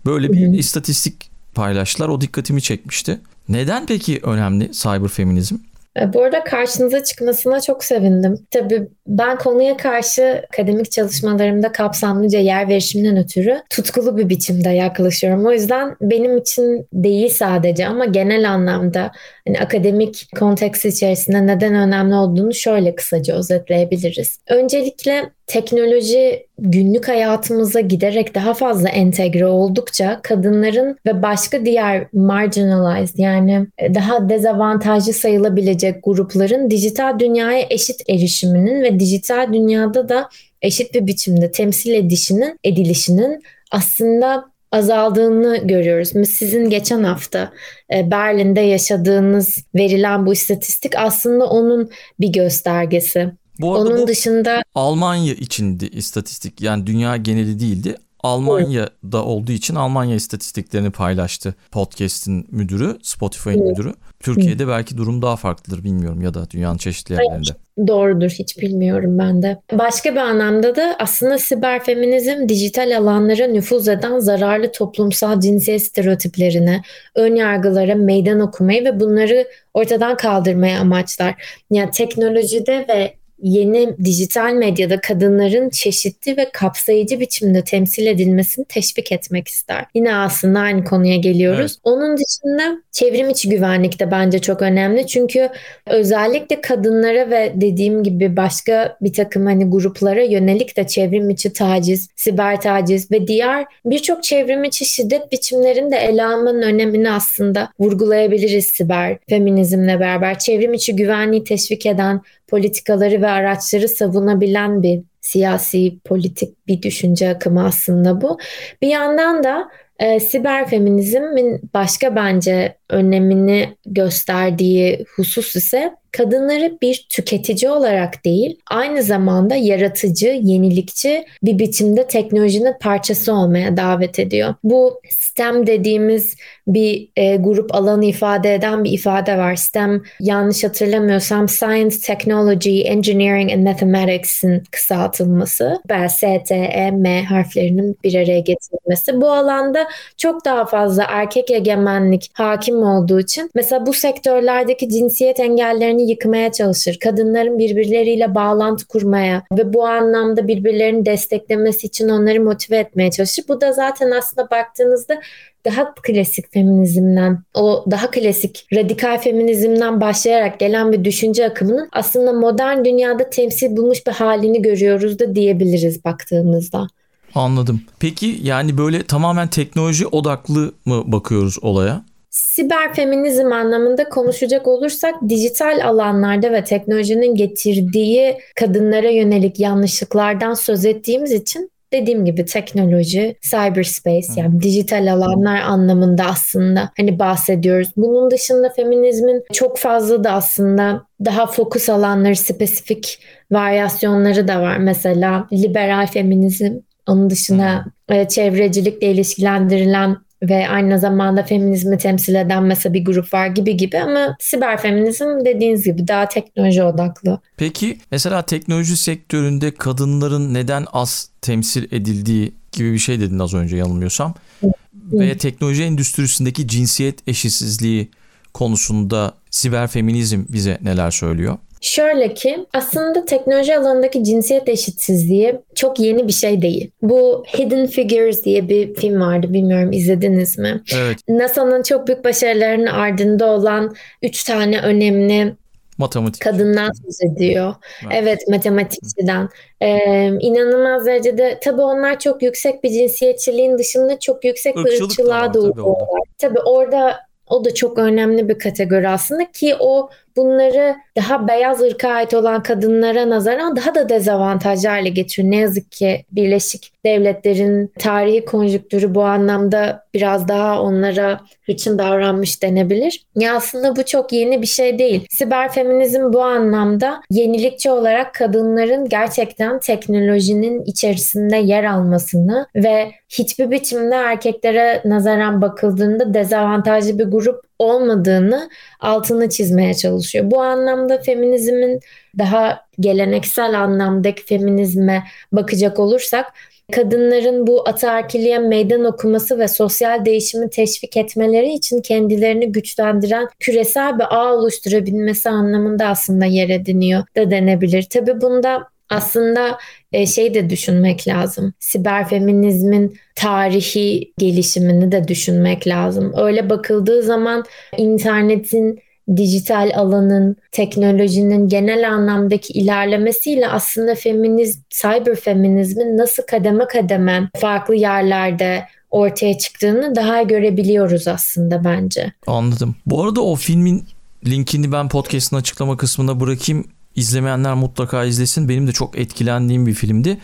böyle 0.06 0.34
bir 0.34 0.60
istatistik 0.60 1.30
paylaştılar. 1.56 2.10
O 2.10 2.22
dikkatimi 2.22 2.62
çekmişti. 2.62 3.20
Neden 3.50 3.86
peki 3.86 4.20
önemli 4.24 4.72
cyber 4.72 5.08
feminizm? 5.08 5.56
E, 6.02 6.14
bu 6.14 6.24
arada 6.24 6.44
karşınıza 6.44 7.04
çıkmasına 7.04 7.62
çok 7.62 7.84
sevindim. 7.84 8.48
Tabii 8.52 8.88
ben 9.08 9.38
konuya 9.38 9.78
karşı 9.78 10.46
akademik 10.54 10.92
çalışmalarımda 10.92 11.72
kapsamlıca 11.72 12.40
yer 12.40 12.68
verişimden 12.70 13.18
ötürü 13.18 13.62
tutkulu 13.70 14.18
bir 14.18 14.30
biçimde 14.30 14.70
yaklaşıyorum. 14.70 15.46
O 15.46 15.52
yüzden 15.52 15.96
benim 16.02 16.38
için 16.38 16.88
değil 16.94 17.30
sadece 17.30 17.88
ama 17.88 18.06
genel 18.06 18.52
anlamda 18.52 19.12
hani 19.48 19.60
akademik 19.60 20.28
konteks 20.40 20.86
içerisinde 20.86 21.48
neden 21.48 21.76
önemli 21.76 22.16
olduğunu 22.16 22.54
şöyle 22.54 22.96
kısaca 22.96 23.36
özetleyebiliriz. 23.36 24.40
Öncelikle 24.50 25.32
teknoloji 25.48 26.47
günlük 26.60 27.08
hayatımıza 27.08 27.80
giderek 27.80 28.36
daha 28.36 28.54
fazla 28.54 28.90
entegre 28.90 29.46
oldukça 29.46 30.20
kadınların 30.24 30.98
ve 31.06 31.22
başka 31.22 31.66
diğer 31.66 32.08
marginalized 32.14 33.18
yani 33.18 33.68
daha 33.80 34.30
dezavantajlı 34.30 35.14
sayılabilecek 35.14 36.04
grupların 36.04 36.72
dijital 36.72 37.20
dünyaya 37.20 37.66
eşit 37.70 38.10
erişiminin 38.10 38.84
ve 38.84 39.00
dijital 39.00 39.54
dünyada 39.54 40.10
da 40.10 40.30
eşit 40.62 40.94
bir 40.94 41.08
biçimde 41.08 41.52
temsil 41.52 41.94
edişinin, 41.94 42.60
edilişinin 42.64 43.44
aslında 43.72 44.46
azaldığını 44.72 45.58
görüyoruz. 45.58 46.10
Sizin 46.30 46.70
geçen 46.70 47.04
hafta 47.04 47.52
e, 47.94 48.12
Berlin'de 48.12 48.62
yaşadığınız 48.62 49.58
verilen 49.76 50.26
bu 50.26 50.34
istatistik 50.34 50.94
aslında 50.98 51.50
onun 51.50 51.90
bir 52.20 52.34
göstergesi. 52.34 53.32
Bu 53.60 53.76
arada 53.76 53.90
Onun 53.90 54.02
bu 54.02 54.08
dışında 54.08 54.64
Almanya 54.76 55.34
içindi 55.34 55.86
istatistik. 55.86 56.62
Yani 56.62 56.88
dünya 56.88 57.18
geneli 57.18 57.60
değildi. 57.60 57.96
Almanya'da 58.24 59.26
olduğu 59.26 59.52
için 59.52 59.76
Almanya 59.76 60.16
istatistiklerini 60.16 60.92
paylaştı 60.92 61.56
podcast'in 61.72 62.48
müdürü, 62.52 62.98
Spotify'ın 63.02 63.64
müdürü. 63.64 63.94
Türkiye'de 64.20 64.68
belki 64.68 64.98
durum 64.98 65.22
daha 65.22 65.36
farklıdır 65.36 65.84
bilmiyorum 65.84 66.22
ya 66.22 66.34
da 66.34 66.50
dünyanın 66.50 66.78
çeşitli 66.78 67.14
yerlerinde. 67.14 67.50
Doğrudur 67.88 68.30
hiç 68.30 68.58
bilmiyorum 68.58 69.18
ben 69.18 69.44
de. 69.44 69.58
Başka 69.74 70.12
bir 70.12 70.20
anlamda 70.20 70.76
da 70.76 70.96
aslında 71.00 71.38
siber 71.38 71.84
feminizm 71.84 72.50
dijital 72.50 72.98
alanlara 72.98 73.48
nüfuz 73.48 73.88
eden 73.88 74.20
zararlı 74.20 74.72
toplumsal 74.72 75.40
cinsiyet 75.40 75.84
stereotiplerine, 75.84 76.82
ön 77.16 77.36
yargılara 77.36 77.96
meydan 77.96 78.40
okumayı 78.40 78.86
ve 78.86 79.00
bunları 79.00 79.48
ortadan 79.74 80.18
kaldırmaya 80.18 80.80
amaçlar. 80.80 81.36
Yani 81.72 81.92
teknolojide 81.92 82.86
ve 82.90 83.17
yeni 83.40 83.98
dijital 84.06 84.54
medyada 84.54 85.02
kadınların 85.02 85.70
çeşitli 85.70 86.38
ve 86.38 86.50
kapsayıcı 86.54 87.20
biçimde 87.20 87.64
temsil 87.64 88.06
edilmesini 88.06 88.66
teşvik 88.66 89.12
etmek 89.12 89.48
ister. 89.48 89.86
Yine 89.96 90.16
aslında 90.16 90.60
aynı 90.60 90.84
konuya 90.84 91.18
geliyoruz. 91.18 91.72
Evet. 91.72 91.80
Onun 91.84 92.18
dışında 92.18 92.82
çevrim 92.92 93.30
içi 93.30 93.50
güvenlik 93.50 94.00
de 94.00 94.12
bence 94.12 94.40
çok 94.40 94.62
önemli. 94.62 95.08
Çünkü 95.08 95.50
özellikle 95.88 96.62
kadınlara 96.62 97.30
ve 97.30 97.54
dediğim 97.56 98.04
gibi 98.04 98.38
başka 98.38 98.98
bir 99.02 99.14
takım 99.14 99.46
hani 99.46 99.70
gruplara 99.70 100.22
yönelik 100.22 100.78
de 100.78 100.88
çevrim 100.88 101.30
içi 101.30 101.54
taciz, 101.54 102.10
siber 102.16 102.62
taciz 102.62 103.12
ve 103.12 103.28
diğer 103.28 103.66
birçok 103.86 104.24
çevrim 104.24 104.64
içi 104.64 104.86
şiddet 104.86 105.32
biçimlerinde 105.32 105.98
ele 105.98 106.26
almanın 106.26 106.62
önemini 106.62 107.12
aslında 107.12 107.70
vurgulayabiliriz 107.80 108.66
siber 108.66 109.18
feminizmle 109.30 110.00
beraber. 110.00 110.40
Çevrim 110.40 110.74
içi 110.74 110.96
güvenliği 110.96 111.44
teşvik 111.44 111.86
eden 111.86 112.22
politikaları 112.48 113.22
ve 113.22 113.28
araçları 113.28 113.88
savunabilen 113.90 114.84
bir 114.84 115.02
siyasi 115.22 116.00
politik 116.06 116.68
bir 116.68 116.82
düşünce 116.82 117.30
akımı 117.30 117.66
aslında 117.66 118.22
bu. 118.22 118.38
Bir 118.82 118.88
yandan 118.88 119.44
da 119.44 119.70
e, 120.00 120.20
siber 120.20 120.68
feminizmin 120.68 121.62
başka 121.74 122.16
bence 122.16 122.78
önemini 122.90 123.78
gösterdiği 123.86 125.06
husus 125.16 125.56
ise 125.56 125.94
kadınları 126.12 126.78
bir 126.82 127.08
tüketici 127.10 127.72
olarak 127.72 128.26
değil, 128.26 128.60
aynı 128.70 129.04
zamanda 129.04 129.56
yaratıcı, 129.56 130.28
yenilikçi 130.28 131.26
bir 131.44 131.60
biçimde 131.60 132.08
teknolojinin 132.08 132.74
parçası 132.82 133.34
olmaya 133.34 133.78
davet 133.78 134.20
ediyor. 134.20 134.56
Bu 134.64 135.02
STEM 135.10 135.68
dediğimiz 135.68 136.36
bir 136.68 137.10
e, 137.16 137.36
grup 137.36 137.76
alanı 137.76 138.06
ifade 138.06 138.54
eden 138.54 138.84
bir 138.84 138.92
ifade 138.92 139.38
var. 139.38 139.56
STEM 139.56 140.04
yanlış 140.20 140.64
hatırlamıyorsam 140.64 141.50
Science, 141.50 141.96
Technology, 142.00 142.88
Engineering 142.88 143.52
and 143.52 143.64
Mathematics'in 143.64 144.64
kısaltılması 144.72 145.82
ve 145.92 146.10
STEM 146.10 147.26
harflerinin 147.26 147.98
bir 148.04 148.16
araya 148.16 148.40
getirilmesi. 148.40 149.22
Bu 149.22 149.32
alanda 149.32 149.88
çok 150.18 150.46
daha 150.46 150.66
fazla 150.66 151.06
erkek 151.10 151.52
egemenlik 151.52 152.30
hakim 152.34 152.77
olduğu 152.82 153.20
için 153.20 153.50
mesela 153.56 153.86
bu 153.86 153.94
sektörlerdeki 153.94 154.90
cinsiyet 154.90 155.40
engellerini 155.40 156.10
yıkmaya 156.10 156.52
çalışır. 156.52 156.98
Kadınların 157.04 157.60
birbirleriyle 157.60 158.36
bağlantı 158.36 158.88
kurmaya 158.88 159.44
ve 159.58 159.74
bu 159.74 159.88
anlamda 159.88 160.48
birbirlerini 160.48 161.06
desteklemesi 161.06 161.88
için 161.88 162.10
onları 162.10 162.42
motive 162.42 162.78
etmeye 162.78 163.12
çalışır. 163.12 163.46
Bu 163.48 163.62
da 163.62 163.74
zaten 163.74 164.12
aslında 164.12 164.52
baktığınızda 164.52 165.20
daha 165.66 165.94
klasik 165.96 166.54
feminizmden, 166.54 167.44
o 167.54 167.86
daha 167.92 168.12
klasik 168.12 168.68
radikal 168.74 169.18
feminizmden 169.18 170.02
başlayarak 170.02 170.60
gelen 170.60 170.92
bir 170.92 171.04
düşünce 171.04 171.46
akımının 171.46 171.90
aslında 171.92 172.34
modern 172.34 172.86
dünyada 172.86 173.30
temsil 173.30 173.78
bulmuş 173.78 174.08
bir 174.08 174.12
halini 174.12 174.62
görüyoruz 174.62 175.20
da 175.20 175.36
diyebiliriz 175.36 176.06
baktığımızda. 176.06 176.88
Anladım. 177.36 177.82
Peki 178.00 178.40
yani 178.44 178.78
böyle 178.78 179.04
tamamen 179.04 179.48
teknoloji 179.48 180.08
odaklı 180.08 180.74
mı 180.86 181.04
bakıyoruz 181.12 181.64
olaya? 181.64 182.04
Siber 182.38 182.94
feminizm 182.94 183.52
anlamında 183.52 184.10
konuşacak 184.10 184.68
olursak 184.68 185.16
dijital 185.30 185.80
alanlarda 185.84 186.52
ve 186.52 186.64
teknolojinin 186.64 187.36
getirdiği 187.36 188.38
kadınlara 188.56 189.10
yönelik 189.10 189.60
yanlışlıklardan 189.60 190.54
söz 190.54 190.86
ettiğimiz 190.86 191.32
için 191.32 191.72
dediğim 191.94 192.26
gibi 192.26 192.46
teknoloji, 192.46 193.36
cyberspace 193.42 194.28
yani 194.36 194.62
dijital 194.62 195.14
alanlar 195.14 195.62
anlamında 195.62 196.24
aslında 196.24 196.90
hani 196.98 197.20
bahsediyoruz. 197.20 197.90
Bunun 197.98 198.32
dışında 198.32 198.70
feminizmin 198.70 199.44
çok 199.54 199.78
fazla 199.78 200.24
da 200.24 200.32
aslında 200.32 201.04
daha 201.26 201.46
fokus 201.46 201.90
alanları, 201.90 202.36
spesifik 202.36 203.20
varyasyonları 203.52 204.48
da 204.48 204.62
var. 204.62 204.78
Mesela 204.78 205.48
liberal 205.54 206.08
feminizm, 206.08 206.74
onun 207.08 207.30
dışında 207.30 207.86
e, 208.10 208.28
çevrecilikle 208.28 209.12
ilişkilendirilen 209.12 210.27
ve 210.42 210.70
aynı 210.70 211.00
zamanda 211.00 211.44
feminizmi 211.44 211.98
temsil 211.98 212.36
eden 212.36 212.64
mesela 212.64 212.94
bir 212.94 213.06
grup 213.06 213.34
var 213.34 213.48
gibi 213.48 213.78
gibi 213.78 214.00
ama 214.00 214.38
siber 214.40 214.78
feminizm 214.78 215.46
dediğiniz 215.46 215.84
gibi 215.84 216.08
daha 216.08 216.28
teknoloji 216.28 216.84
odaklı. 216.84 217.40
Peki 217.58 217.98
mesela 218.12 218.42
teknoloji 218.42 218.98
sektöründe 218.98 219.74
kadınların 219.74 220.54
neden 220.54 220.86
az 220.94 221.30
temsil 221.42 221.84
edildiği 221.92 222.54
gibi 222.72 222.94
bir 222.94 223.00
şey 223.00 223.20
dedin 223.20 223.40
az 223.40 223.54
önce 223.54 223.78
yanılmıyorsam. 223.78 224.34
Hı. 224.62 224.72
Ve 225.12 225.38
teknoloji 225.38 225.84
endüstrisindeki 225.84 226.68
cinsiyet 226.68 227.28
eşitsizliği 227.28 228.10
konusunda 228.54 229.34
siber 229.52 229.88
feminizm 229.88 230.44
bize 230.50 230.78
neler 230.82 231.12
söylüyor? 231.12 231.58
Şöyle 231.82 232.34
ki 232.34 232.66
aslında 232.74 233.26
teknoloji 233.26 233.78
alanındaki 233.78 234.24
cinsiyet 234.24 234.70
eşitsizliği 234.70 235.56
çok 235.76 236.00
yeni 236.00 236.28
bir 236.28 236.34
şey 236.34 236.62
değil. 236.62 236.92
Bu 237.02 237.44
Hidden 237.58 237.88
Figures 237.88 238.44
diye 238.44 238.70
bir 238.70 238.96
film 238.96 239.22
vardı 239.22 239.54
bilmiyorum 239.54 239.92
izlediniz 239.92 240.58
mi? 240.58 240.82
Evet. 240.96 241.18
NASA'nın 241.28 241.84
çok 241.84 242.08
büyük 242.08 242.26
başarılarının 242.26 242.86
ardında 242.88 243.46
olan 243.46 243.96
üç 244.22 244.44
tane 244.44 244.82
önemli 244.82 245.56
Matematik. 245.98 246.42
Kadından 246.42 246.92
söz 246.92 247.22
ediyor. 247.22 247.76
Evet, 248.04 248.14
evet 248.22 248.48
matematikçiden. 248.48 249.50
Ee, 249.82 250.28
inanılmaz 250.40 251.06
derecede 251.06 251.60
tabii 251.64 251.82
onlar 251.82 252.20
çok 252.20 252.44
yüksek 252.44 252.84
bir 252.84 252.90
cinsiyetçiliğin 252.90 253.78
dışında 253.78 254.20
çok 254.20 254.46
yüksek 254.46 254.76
bir 254.76 255.02
ırkçılığa 255.02 255.54
da 255.54 255.60
uğruyorlar. 255.60 256.22
Tabii 256.38 256.60
orada 256.60 257.20
o 257.50 257.66
da 257.66 257.74
çok 257.74 257.98
önemli 257.98 258.50
bir 258.50 258.60
kategori 258.60 259.10
aslında 259.10 259.52
ki 259.52 259.76
o 259.80 260.10
bunları 260.38 260.96
daha 261.18 261.48
beyaz 261.48 261.82
ırka 261.82 262.10
ait 262.10 262.34
olan 262.34 262.64
kadınlara 262.64 263.30
nazaran 263.30 263.76
daha 263.76 263.96
da 263.96 264.10
dezavantajlı 264.10 264.90
hale 264.90 265.10
getiriyor. 265.10 265.52
Ne 265.52 265.58
yazık 265.58 265.92
ki 265.92 266.26
Birleşik 266.32 266.92
Devletler'in 267.06 267.92
tarihi 268.00 268.46
konjüktürü 268.46 269.16
bu 269.16 269.24
anlamda 269.24 270.04
biraz 270.14 270.48
daha 270.48 270.82
onlara 270.82 271.40
hırçın 271.66 272.00
davranmış 272.00 272.64
denebilir. 272.64 273.26
Ya 273.36 273.56
aslında 273.56 273.96
bu 273.96 274.06
çok 274.06 274.34
yeni 274.34 274.62
bir 274.62 274.68
şey 274.68 275.00
değil. 275.00 275.26
Siber 275.30 275.72
feminizm 275.72 276.34
bu 276.34 276.44
anlamda 276.44 277.22
yenilikçi 277.32 277.92
olarak 277.92 278.34
kadınların 278.34 279.10
gerçekten 279.10 279.80
teknolojinin 279.80 280.84
içerisinde 280.86 281.58
yer 281.58 281.84
almasını 281.84 282.68
ve 282.76 283.12
hiçbir 283.30 283.72
biçimde 283.72 284.16
erkeklere 284.16 285.02
nazaran 285.06 285.62
bakıldığında 285.62 286.34
dezavantajlı 286.34 287.20
bir 287.20 287.26
grup 287.26 287.67
olmadığını 287.80 288.70
altını 289.00 289.50
çizmeye 289.50 289.94
çalışıyor. 289.94 290.52
Bu 290.52 290.62
anlamda 290.62 291.18
feminizmin 291.22 292.00
daha 292.38 292.82
geleneksel 293.00 293.82
anlamdaki 293.84 294.46
feminizme 294.46 295.24
bakacak 295.52 296.00
olursak 296.00 296.54
kadınların 296.92 297.68
bu 297.68 297.90
ataerkiliğe 297.90 298.60
meydan 298.60 299.04
okuması 299.04 299.60
ve 299.60 299.68
sosyal 299.68 300.26
değişimi 300.26 300.70
teşvik 300.70 301.18
etmeleri 301.18 301.74
için 301.74 302.02
kendilerini 302.02 302.72
güçlendiren 302.72 303.48
küresel 303.60 304.20
bir 304.20 304.36
ağ 304.36 304.54
oluşturabilmesi 304.54 305.50
anlamında 305.50 306.06
aslında 306.06 306.46
yer 306.46 306.70
ediniyor 306.70 307.24
da 307.36 307.52
denebilir. 307.52 308.04
Tabi 308.04 308.42
bunda 308.42 308.88
aslında 309.10 309.78
e, 310.14 310.26
şey 310.26 310.54
de 310.54 310.70
düşünmek 310.70 311.28
lazım. 311.28 311.74
Siber 311.80 312.30
feminizmin 312.30 313.18
tarihi 313.36 314.34
gelişimini 314.38 315.12
de 315.12 315.28
düşünmek 315.28 315.88
lazım. 315.88 316.34
Öyle 316.38 316.70
bakıldığı 316.70 317.24
zaman 317.24 317.66
internetin 317.98 319.00
dijital 319.36 319.92
alanın, 319.96 320.56
teknolojinin 320.72 321.68
genel 321.68 322.14
anlamdaki 322.14 322.74
ilerlemesiyle 322.74 323.68
aslında 323.68 324.16
feminizm, 324.16 324.82
cyber 324.90 325.36
feminizmin 325.36 326.18
nasıl 326.18 326.44
kademe 326.44 326.88
kademe 326.88 327.50
farklı 327.58 327.96
yerlerde 327.96 328.86
ortaya 329.12 329.58
çıktığını 329.58 330.16
daha 330.16 330.42
görebiliyoruz 330.42 331.28
aslında 331.28 331.84
bence. 331.84 332.34
Anladım. 332.48 332.96
Bu 333.06 333.24
arada 333.24 333.42
o 333.42 333.56
filmin 333.56 334.06
linkini 334.46 334.92
ben 334.92 335.10
podcast'ın 335.10 335.58
açıklama 335.58 335.98
kısmına 335.98 336.40
bırakayım. 336.40 336.86
İzlemeyenler 337.18 337.74
mutlaka 337.74 338.24
izlesin. 338.26 338.70
Benim 338.70 338.88
de 338.88 338.92
çok 338.92 339.18
etkilendiğim 339.18 339.86
bir 339.86 339.94
filmdi. 339.94 340.38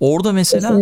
Orada 0.00 0.32
mesela. 0.32 0.80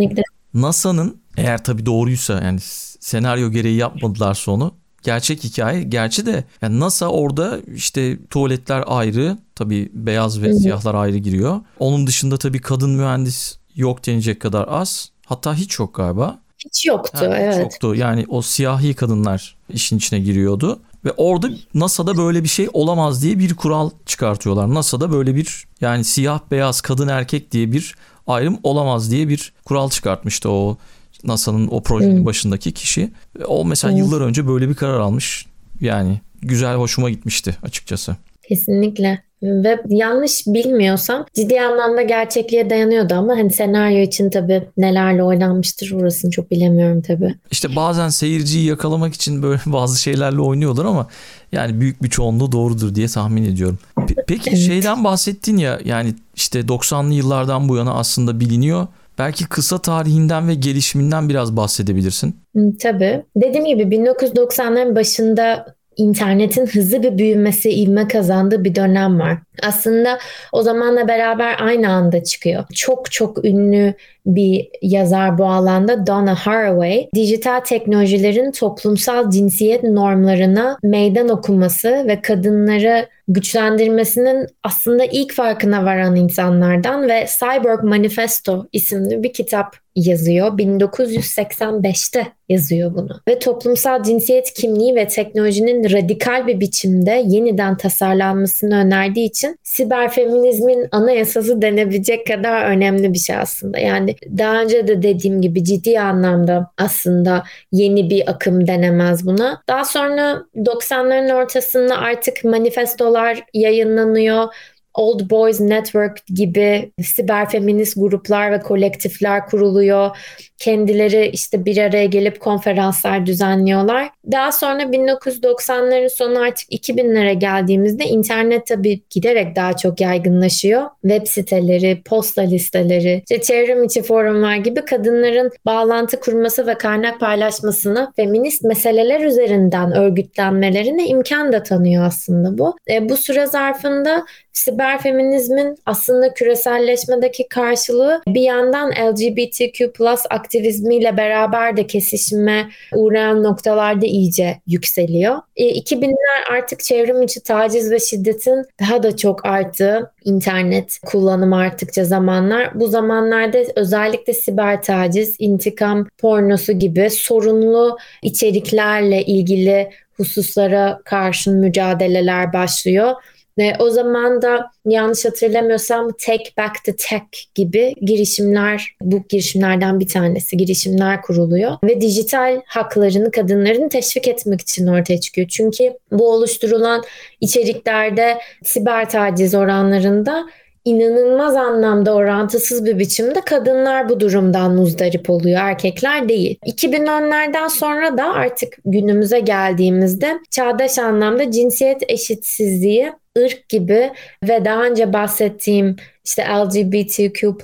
NASA'nın 0.55 1.21
eğer 1.37 1.65
tabii 1.65 1.87
doğruysa 1.87 2.41
yani 2.45 2.61
senaryo 3.01 3.51
gereği 3.51 3.77
yapmadılar 3.77 4.35
sonu. 4.35 4.75
Gerçek 5.03 5.45
hikaye. 5.45 5.83
Gerçi 5.83 6.27
de 6.27 6.45
yani 6.63 6.81
NASA 6.81 7.09
orada 7.09 7.59
işte 7.75 8.27
tuvaletler 8.27 8.85
ayrı. 8.87 9.39
Tabii 9.55 9.91
beyaz 9.95 10.43
ve 10.43 10.55
siyahlar 10.55 10.95
ayrı 10.95 11.17
giriyor. 11.17 11.61
Onun 11.79 12.07
dışında 12.07 12.37
tabii 12.37 12.61
kadın 12.61 12.91
mühendis 12.91 13.59
yok 13.75 14.07
denecek 14.07 14.41
kadar 14.41 14.67
az. 14.69 15.11
Hatta 15.27 15.55
hiç 15.55 15.79
yok 15.79 15.95
galiba. 15.95 16.39
Hiç 16.59 16.87
yoktu 16.87 17.19
yani 17.23 17.35
evet. 17.35 17.55
Hiç 17.55 17.63
yoktu. 17.63 17.95
Yani 17.95 18.25
o 18.29 18.43
siyahi 18.43 18.95
kadınlar 18.95 19.57
işin 19.69 19.97
içine 19.97 20.19
giriyordu. 20.19 20.81
Ve 21.07 21.13
orada 21.17 21.51
NASA'da 21.75 22.17
böyle 22.17 22.43
bir 22.43 22.49
şey 22.49 22.69
olamaz 22.73 23.23
diye 23.23 23.39
bir 23.39 23.55
kural 23.55 23.91
çıkartıyorlar. 24.07 24.75
NASA'da 24.75 25.13
böyle 25.13 25.35
bir 25.35 25.65
yani 25.81 26.05
siyah 26.05 26.41
beyaz 26.51 26.81
kadın 26.81 27.09
erkek 27.09 27.53
diye 27.53 27.73
bir 27.73 27.95
ayrım 28.27 28.59
olamaz 28.63 29.11
diye 29.11 29.29
bir 29.29 29.53
kural 29.65 29.91
çıkartmıştı 29.91 30.51
o 30.51 30.77
NASA'nın 31.25 31.69
o 31.71 31.83
projenin 31.83 32.19
hmm. 32.19 32.27
başındaki 32.27 32.73
kişi. 32.73 33.11
O 33.47 33.65
mesela 33.65 33.93
hmm. 33.93 33.99
yıllar 33.99 34.21
önce 34.21 34.47
böyle 34.47 34.69
bir 34.69 34.75
karar 34.75 35.01
almış. 35.01 35.47
Yani 35.81 36.21
güzel 36.43 36.77
hoşuma 36.77 37.11
gitmişti 37.11 37.57
açıkçası. 37.63 38.17
Kesinlikle. 38.49 39.26
Ve 39.43 39.83
yanlış 39.89 40.47
bilmiyorsam 40.47 41.27
ciddi 41.35 41.61
anlamda 41.61 42.03
gerçekliğe 42.03 42.71
dayanıyordu 42.71 43.15
ama 43.15 43.37
hani 43.37 43.51
senaryo 43.51 43.99
için 43.99 44.31
tabii 44.31 44.63
nelerle 44.77 45.23
oynanmıştır 45.23 45.93
orasını 45.93 46.31
çok 46.31 46.51
bilemiyorum 46.51 47.03
tabii. 47.03 47.35
İşte 47.51 47.77
bazen 47.77 48.09
seyirciyi 48.09 48.67
yakalamak 48.67 49.15
için 49.15 49.43
böyle 49.43 49.61
bazı 49.67 50.01
şeylerle 50.01 50.41
oynuyorlar 50.41 50.85
ama 50.85 51.07
yani 51.53 51.81
büyük 51.81 52.03
bir 52.03 52.09
çoğunluğu 52.09 52.53
doğrudur 52.53 52.95
diye 52.95 53.09
tahmin 53.09 53.45
ediyorum. 53.45 53.79
Peki 54.27 54.51
evet. 54.51 54.59
şeyden 54.59 55.05
bahsettin 55.05 55.57
ya 55.57 55.81
yani 55.85 56.15
işte 56.37 56.61
90'lı 56.61 57.15
yıllardan 57.15 57.69
bu 57.69 57.77
yana 57.77 57.95
aslında 57.95 58.41
biliniyor. 58.41 58.87
Belki 59.19 59.49
kısa 59.49 59.79
tarihinden 59.79 60.49
ve 60.49 60.55
gelişiminden 60.55 61.29
biraz 61.29 61.57
bahsedebilirsin. 61.57 62.37
Tabii. 62.83 63.23
Dediğim 63.37 63.67
gibi 63.67 63.83
1990'ların 63.83 64.97
başında 64.97 65.76
internetin 65.97 66.67
hızlı 66.67 67.03
bir 67.03 67.19
büyümesi, 67.19 67.71
ivme 67.71 68.09
kazandığı 68.09 68.65
bir 68.65 68.75
dönem 68.75 69.21
var. 69.21 69.39
Aslında 69.63 70.19
o 70.53 70.63
zamanla 70.63 71.09
beraber 71.09 71.57
aynı 71.61 71.89
anda 71.89 72.25
çıkıyor. 72.25 72.65
Çok 72.75 73.11
çok 73.13 73.45
ünlü 73.45 73.95
bir 74.27 74.69
yazar 74.83 75.39
bu 75.39 75.45
alanda 75.45 76.07
Donna 76.07 76.35
Haraway, 76.35 77.09
dijital 77.15 77.61
teknolojilerin 77.61 78.53
toplumsal 78.53 79.31
cinsiyet 79.31 79.83
normlarına 79.83 80.79
meydan 80.83 81.29
okuması 81.29 82.05
ve 82.09 82.21
kadınları 82.21 83.09
güçlendirmesinin 83.29 84.47
aslında 84.63 85.05
ilk 85.05 85.33
farkına 85.33 85.85
varan 85.85 86.17
insanlardan 86.17 87.09
ve 87.09 87.27
Cyborg 87.39 87.83
Manifesto 87.83 88.67
isimli 88.73 89.23
bir 89.23 89.33
kitap 89.33 89.86
yazıyor. 89.97 90.59
1985'te 90.59 92.27
yazıyor 92.49 92.95
bunu. 92.95 93.21
Ve 93.29 93.39
toplumsal 93.39 94.03
cinsiyet 94.03 94.53
kimliği 94.53 94.95
ve 94.95 95.09
teknolojinin 95.09 95.85
radikal 95.85 96.47
bir 96.47 96.61
biçimde 96.61 97.23
yeniden 97.27 97.77
tasarlanmasını 97.77 98.79
önerdiği 98.79 99.29
için 99.29 99.59
siber 99.63 100.11
feminizmin 100.11 100.89
anayasası 100.93 101.63
denebilecek 101.63 102.27
kadar 102.27 102.71
önemli 102.71 103.13
bir 103.13 103.19
şey 103.19 103.37
aslında. 103.37 103.79
Yani 103.79 104.17
daha 104.39 104.63
önce 104.63 104.89
de 104.89 105.03
dediğim 105.03 105.43
gibi 105.43 105.65
ciddi 105.65 106.01
anlamda 106.01 106.71
aslında 106.79 107.43
yeni 107.73 108.11
bir 108.11 108.31
akım 108.31 108.67
denemez 108.67 109.27
buna. 109.27 109.63
Daha 109.69 109.85
sonra 109.85 110.43
90'ların 110.57 111.35
ortasında 111.35 111.97
artık 111.97 112.45
manifestolar 112.45 113.45
yayınlanıyor 113.55 114.49
Old 114.97 115.31
Boys 115.31 115.61
Network 115.61 116.27
gibi 116.27 116.93
siber 117.03 117.51
feminist 117.51 117.95
gruplar 117.97 118.53
ve 118.53 118.61
kolektifler 118.61 119.47
kuruluyor. 119.47 120.17
Kendileri 120.59 121.27
işte 121.27 121.65
bir 121.65 121.79
araya 121.79 122.05
gelip 122.05 122.41
konferanslar 122.41 123.27
düzenliyorlar. 123.27 124.11
Daha 124.33 124.53
sonra 124.53 124.83
1990'ların 124.83 126.09
sonu 126.09 126.39
artık 126.39 126.73
2000'lere 126.73 127.33
geldiğimizde 127.33 128.05
internet 128.05 128.67
tabii 128.67 129.01
giderek 129.11 129.57
daha 129.57 129.77
çok 129.77 130.01
yaygınlaşıyor. 130.01 130.83
Web 131.03 131.27
siteleri, 131.27 132.03
posta 132.05 132.43
listeleri, 132.43 133.23
işte 133.31 133.43
çevrim 133.43 133.85
içi 133.85 134.03
forumlar 134.03 134.57
gibi 134.57 134.85
kadınların 134.85 135.51
bağlantı 135.67 136.21
kurması 136.21 136.67
ve 136.67 136.75
kaynak 136.75 137.21
paylaşmasına 137.21 138.13
feminist 138.17 138.65
meseleler 138.65 139.21
üzerinden 139.21 139.93
örgütlenmelerine 139.93 141.07
imkan 141.07 141.53
da 141.53 141.63
tanıyor 141.63 142.05
aslında 142.05 142.59
bu. 142.59 142.77
E, 142.91 143.09
bu 143.09 143.17
süre 143.17 143.47
zarfında 143.47 144.25
siber 144.53 144.99
feminizmin 144.99 145.79
aslında 145.87 146.35
küreselleşmedeki 146.35 147.49
karşılığı 147.49 148.23
bir 148.29 148.41
yandan 148.41 148.91
LGBTQ 148.91 149.93
plus 149.93 150.23
aktivizmiyle 150.47 151.17
beraber 151.17 151.77
de 151.77 151.87
kesişime 151.87 152.69
uğrayan 152.95 153.43
noktalarda 153.43 154.07
iyice 154.07 154.61
yükseliyor. 154.67 155.37
E, 155.57 155.65
2000'ler 155.65 156.57
artık 156.57 156.81
çevrim 156.81 157.23
içi 157.23 157.43
taciz 157.43 157.91
ve 157.91 157.99
şiddetin 157.99 158.65
daha 158.81 159.03
da 159.03 159.17
çok 159.17 159.47
arttığı 159.47 160.13
internet 160.25 160.99
kullanımı 161.07 161.57
arttıkça 161.57 162.05
zamanlar. 162.05 162.81
Bu 162.81 162.87
zamanlarda 162.87 163.59
özellikle 163.77 164.33
siber 164.33 164.83
taciz, 164.83 165.37
intikam 165.39 166.07
pornosu 166.19 166.73
gibi 166.73 167.11
sorunlu 167.11 167.99
içeriklerle 168.23 169.23
ilgili 169.23 169.91
hususlara 170.17 171.01
karşı 171.05 171.51
mücadeleler 171.51 172.53
başlıyor. 172.53 173.15
Ve 173.59 173.77
o 173.79 173.91
zaman 173.91 174.43
da 174.43 174.71
yanlış 174.87 175.25
hatırlamıyorsam 175.25 176.09
Take 176.27 176.51
Back 176.59 176.85
the 176.85 176.97
Tech 176.97 177.23
gibi 177.55 177.95
girişimler, 178.03 178.97
bu 179.01 179.23
girişimlerden 179.29 180.01
bir 180.01 180.09
tanesi 180.09 180.57
girişimler 180.57 181.23
kuruluyor. 181.23 181.73
Ve 181.85 182.01
dijital 182.01 182.61
haklarını 182.67 183.31
kadınların 183.31 183.89
teşvik 183.89 184.29
etmek 184.29 184.61
için 184.61 184.87
ortaya 184.87 185.21
çıkıyor. 185.21 185.49
Çünkü 185.49 185.93
bu 186.13 186.33
oluşturulan 186.33 187.03
içeriklerde 187.41 188.39
siber 188.65 189.11
taciz 189.11 189.55
oranlarında 189.55 190.47
inanılmaz 190.87 191.57
anlamda 191.57 192.15
orantısız 192.15 192.85
bir 192.85 192.99
biçimde 192.99 193.41
kadınlar 193.41 194.09
bu 194.09 194.21
durumdan 194.21 194.75
muzdarip 194.75 195.31
oluyor, 195.31 195.61
erkekler 195.61 196.29
değil. 196.29 196.59
2010'lerden 196.67 197.69
sonra 197.69 198.19
da 198.19 198.33
artık 198.33 198.79
günümüze 198.85 199.41
geldiğimizde 199.41 200.39
çağdaş 200.51 200.99
anlamda 200.99 201.51
cinsiyet 201.51 202.03
eşitsizliği 202.09 203.13
ırk 203.39 203.69
gibi 203.69 204.11
ve 204.49 204.65
daha 204.65 204.83
önce 204.85 205.13
bahsettiğim 205.13 205.97
işte 206.25 206.43
LGBTQ 206.43 207.59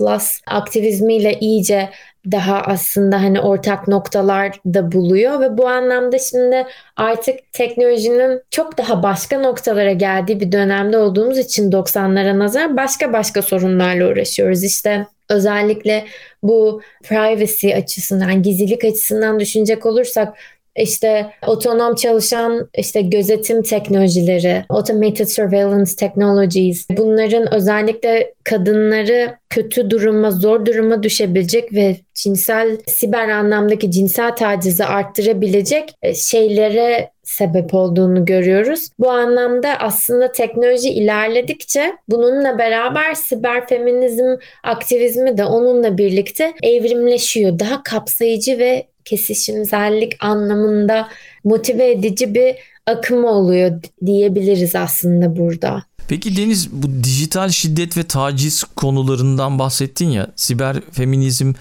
aktivizmiyle 0.47 1.39
iyice 1.41 1.89
daha 2.31 2.61
aslında 2.61 3.23
hani 3.23 3.41
ortak 3.41 3.89
noktalar 3.89 4.61
da 4.67 4.93
buluyor 4.93 5.41
ve 5.41 5.59
bu 5.59 5.69
anlamda 5.69 6.19
şimdi 6.19 6.67
artık 6.97 7.53
teknolojinin 7.53 8.43
çok 8.51 8.79
daha 8.79 9.03
başka 9.03 9.39
noktalara 9.39 9.93
geldiği 9.93 10.41
bir 10.41 10.53
dönemde 10.53 10.99
olduğumuz 10.99 11.39
için 11.39 11.71
90'lara 11.71 12.39
nazar 12.39 12.77
başka 12.77 13.13
başka 13.13 13.43
sorunlarla 13.43 14.09
uğraşıyoruz. 14.09 14.65
İşte 14.65 15.07
özellikle 15.29 16.05
bu 16.43 16.83
privacy 17.03 17.75
açısından, 17.75 18.43
gizlilik 18.43 18.85
açısından 18.85 19.41
düşünecek 19.41 19.87
olursak 19.87 20.35
işte 20.77 21.31
otonom 21.47 21.95
çalışan 21.95 22.69
işte 22.79 23.03
gözetim 23.03 23.63
teknolojileri, 23.63 24.65
automated 24.69 25.27
surveillance 25.27 25.97
technologies 25.97 26.87
bunların 26.91 27.55
özellikle 27.55 28.35
kadınları 28.45 29.37
kötü 29.51 29.91
duruma, 29.91 30.31
zor 30.31 30.67
duruma 30.67 31.03
düşebilecek 31.03 31.73
ve 31.73 31.97
cinsel 32.15 32.79
siber 32.87 33.29
anlamdaki 33.29 33.91
cinsel 33.91 34.37
tacizi 34.37 34.85
arttırabilecek 34.85 35.95
e, 36.03 36.15
şeylere 36.15 37.12
sebep 37.23 37.75
olduğunu 37.75 38.25
görüyoruz. 38.25 38.89
Bu 38.99 39.11
anlamda 39.11 39.69
aslında 39.79 40.33
teknoloji 40.33 40.91
ilerledikçe 40.91 41.97
bununla 42.09 42.59
beraber 42.59 43.15
siber 43.15 43.67
feminizm 43.67 44.37
aktivizmi 44.65 45.39
de 45.39 45.45
onunla 45.45 45.99
birlikte 45.99 46.55
evrimleşiyor. 46.63 47.59
Daha 47.59 47.83
kapsayıcı 47.83 48.59
ve 48.59 48.87
kesişimsellik 49.05 50.25
anlamında 50.25 51.09
motive 51.45 51.91
edici 51.91 52.35
bir 52.35 52.55
akım 52.87 53.25
oluyor 53.25 53.81
diyebiliriz 54.07 54.75
aslında 54.77 55.37
burada. 55.37 55.83
Peki 56.09 56.37
Deniz 56.37 56.73
bu 56.73 57.05
dijital 57.05 57.49
şiddet 57.49 57.97
ve 57.97 58.03
taciz 58.03 58.65
konularından 58.65 59.59
bahsettin 59.59 60.11
ya 60.11 60.31
siber 60.37 60.77
feminizm 60.93 61.53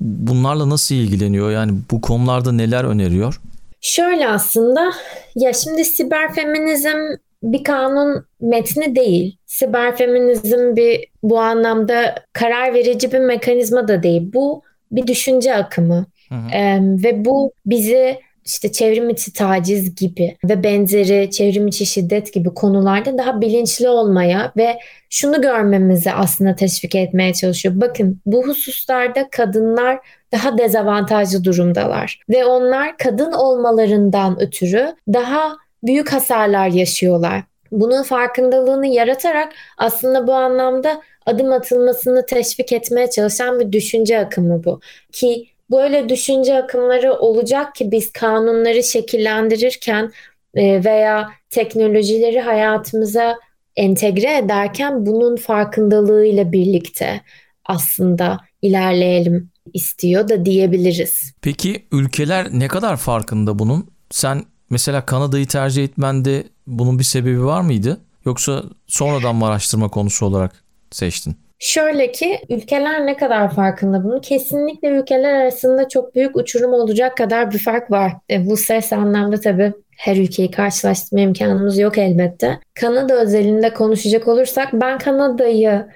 bunlarla 0.00 0.70
nasıl 0.70 0.94
ilgileniyor? 0.94 1.50
Yani 1.50 1.72
bu 1.90 2.00
konularda 2.00 2.52
neler 2.52 2.84
öneriyor? 2.84 3.40
Şöyle 3.80 4.28
aslında 4.28 4.92
ya 5.36 5.52
şimdi 5.52 5.84
siber 5.84 6.34
feminizm 6.34 6.98
bir 7.42 7.64
kanun 7.64 8.26
metni 8.40 8.96
değil. 8.96 9.36
Siber 9.46 9.96
feminizm 9.96 10.76
bir 10.76 11.04
bu 11.22 11.40
anlamda 11.40 12.14
karar 12.32 12.74
verici 12.74 13.12
bir 13.12 13.18
mekanizma 13.18 13.88
da 13.88 14.02
değil. 14.02 14.32
Bu 14.34 14.62
bir 14.92 15.06
düşünce 15.06 15.54
akımı. 15.54 16.06
Hı 16.28 16.34
hı. 16.34 16.50
Ee, 16.52 16.78
ve 16.82 17.24
bu 17.24 17.52
bizi 17.66 18.18
işte 18.48 18.72
çevrim 18.72 19.10
içi 19.10 19.32
taciz 19.32 19.94
gibi 19.94 20.36
ve 20.44 20.62
benzeri 20.62 21.30
çevrim 21.30 21.66
içi 21.66 21.86
şiddet 21.86 22.32
gibi 22.32 22.54
konularda 22.54 23.18
daha 23.18 23.40
bilinçli 23.40 23.88
olmaya 23.88 24.52
ve 24.56 24.78
şunu 25.10 25.42
görmemizi 25.42 26.12
aslında 26.12 26.54
teşvik 26.54 26.94
etmeye 26.94 27.34
çalışıyor. 27.34 27.74
Bakın 27.76 28.20
bu 28.26 28.46
hususlarda 28.46 29.30
kadınlar 29.30 29.98
daha 30.32 30.58
dezavantajlı 30.58 31.44
durumdalar 31.44 32.20
ve 32.28 32.44
onlar 32.44 32.96
kadın 32.96 33.32
olmalarından 33.32 34.42
ötürü 34.42 34.94
daha 35.12 35.56
büyük 35.82 36.12
hasarlar 36.12 36.68
yaşıyorlar. 36.68 37.42
Bunun 37.72 38.02
farkındalığını 38.02 38.86
yaratarak 38.86 39.52
aslında 39.78 40.26
bu 40.26 40.32
anlamda 40.32 41.02
adım 41.26 41.52
atılmasını 41.52 42.26
teşvik 42.26 42.72
etmeye 42.72 43.10
çalışan 43.10 43.60
bir 43.60 43.72
düşünce 43.72 44.18
akımı 44.18 44.64
bu. 44.64 44.80
Ki 45.12 45.46
böyle 45.70 46.08
düşünce 46.08 46.56
akımları 46.56 47.12
olacak 47.14 47.74
ki 47.74 47.90
biz 47.90 48.12
kanunları 48.12 48.82
şekillendirirken 48.82 50.12
e, 50.54 50.84
veya 50.84 51.30
teknolojileri 51.50 52.40
hayatımıza 52.40 53.38
entegre 53.76 54.36
ederken 54.36 55.06
bunun 55.06 55.36
farkındalığıyla 55.36 56.52
birlikte 56.52 57.20
aslında 57.64 58.38
ilerleyelim 58.62 59.50
istiyor 59.74 60.28
da 60.28 60.44
diyebiliriz. 60.44 61.32
Peki 61.42 61.84
ülkeler 61.92 62.48
ne 62.52 62.68
kadar 62.68 62.96
farkında 62.96 63.58
bunun? 63.58 63.90
Sen 64.10 64.44
mesela 64.70 65.06
Kanada'yı 65.06 65.46
tercih 65.46 65.84
etmende 65.84 66.44
bunun 66.66 66.98
bir 66.98 67.04
sebebi 67.04 67.44
var 67.44 67.60
mıydı? 67.60 68.00
Yoksa 68.24 68.64
sonradan 68.86 69.36
mı 69.36 69.46
araştırma 69.46 69.88
konusu 69.88 70.26
olarak 70.26 70.64
seçtin? 70.90 71.36
Şöyle 71.58 72.12
ki 72.12 72.38
ülkeler 72.48 73.06
ne 73.06 73.16
kadar 73.16 73.54
farkında 73.54 74.04
bunu? 74.04 74.20
Kesinlikle 74.20 74.88
ülkeler 74.88 75.34
arasında 75.34 75.88
çok 75.88 76.14
büyük 76.14 76.36
uçurum 76.36 76.72
olacak 76.72 77.16
kadar 77.16 77.50
bir 77.50 77.58
fark 77.58 77.90
var. 77.90 78.12
E, 78.30 78.46
bu 78.46 78.56
ses 78.56 78.92
anlamda 78.92 79.40
tabii 79.40 79.72
her 79.96 80.16
ülkeyi 80.16 80.50
karşılaştırma 80.50 81.20
imkanımız 81.20 81.78
yok 81.78 81.98
elbette. 81.98 82.58
Kanada 82.74 83.14
özelinde 83.22 83.74
konuşacak 83.74 84.28
olursak 84.28 84.68
ben 84.72 84.98
Kanada'yı 84.98 85.86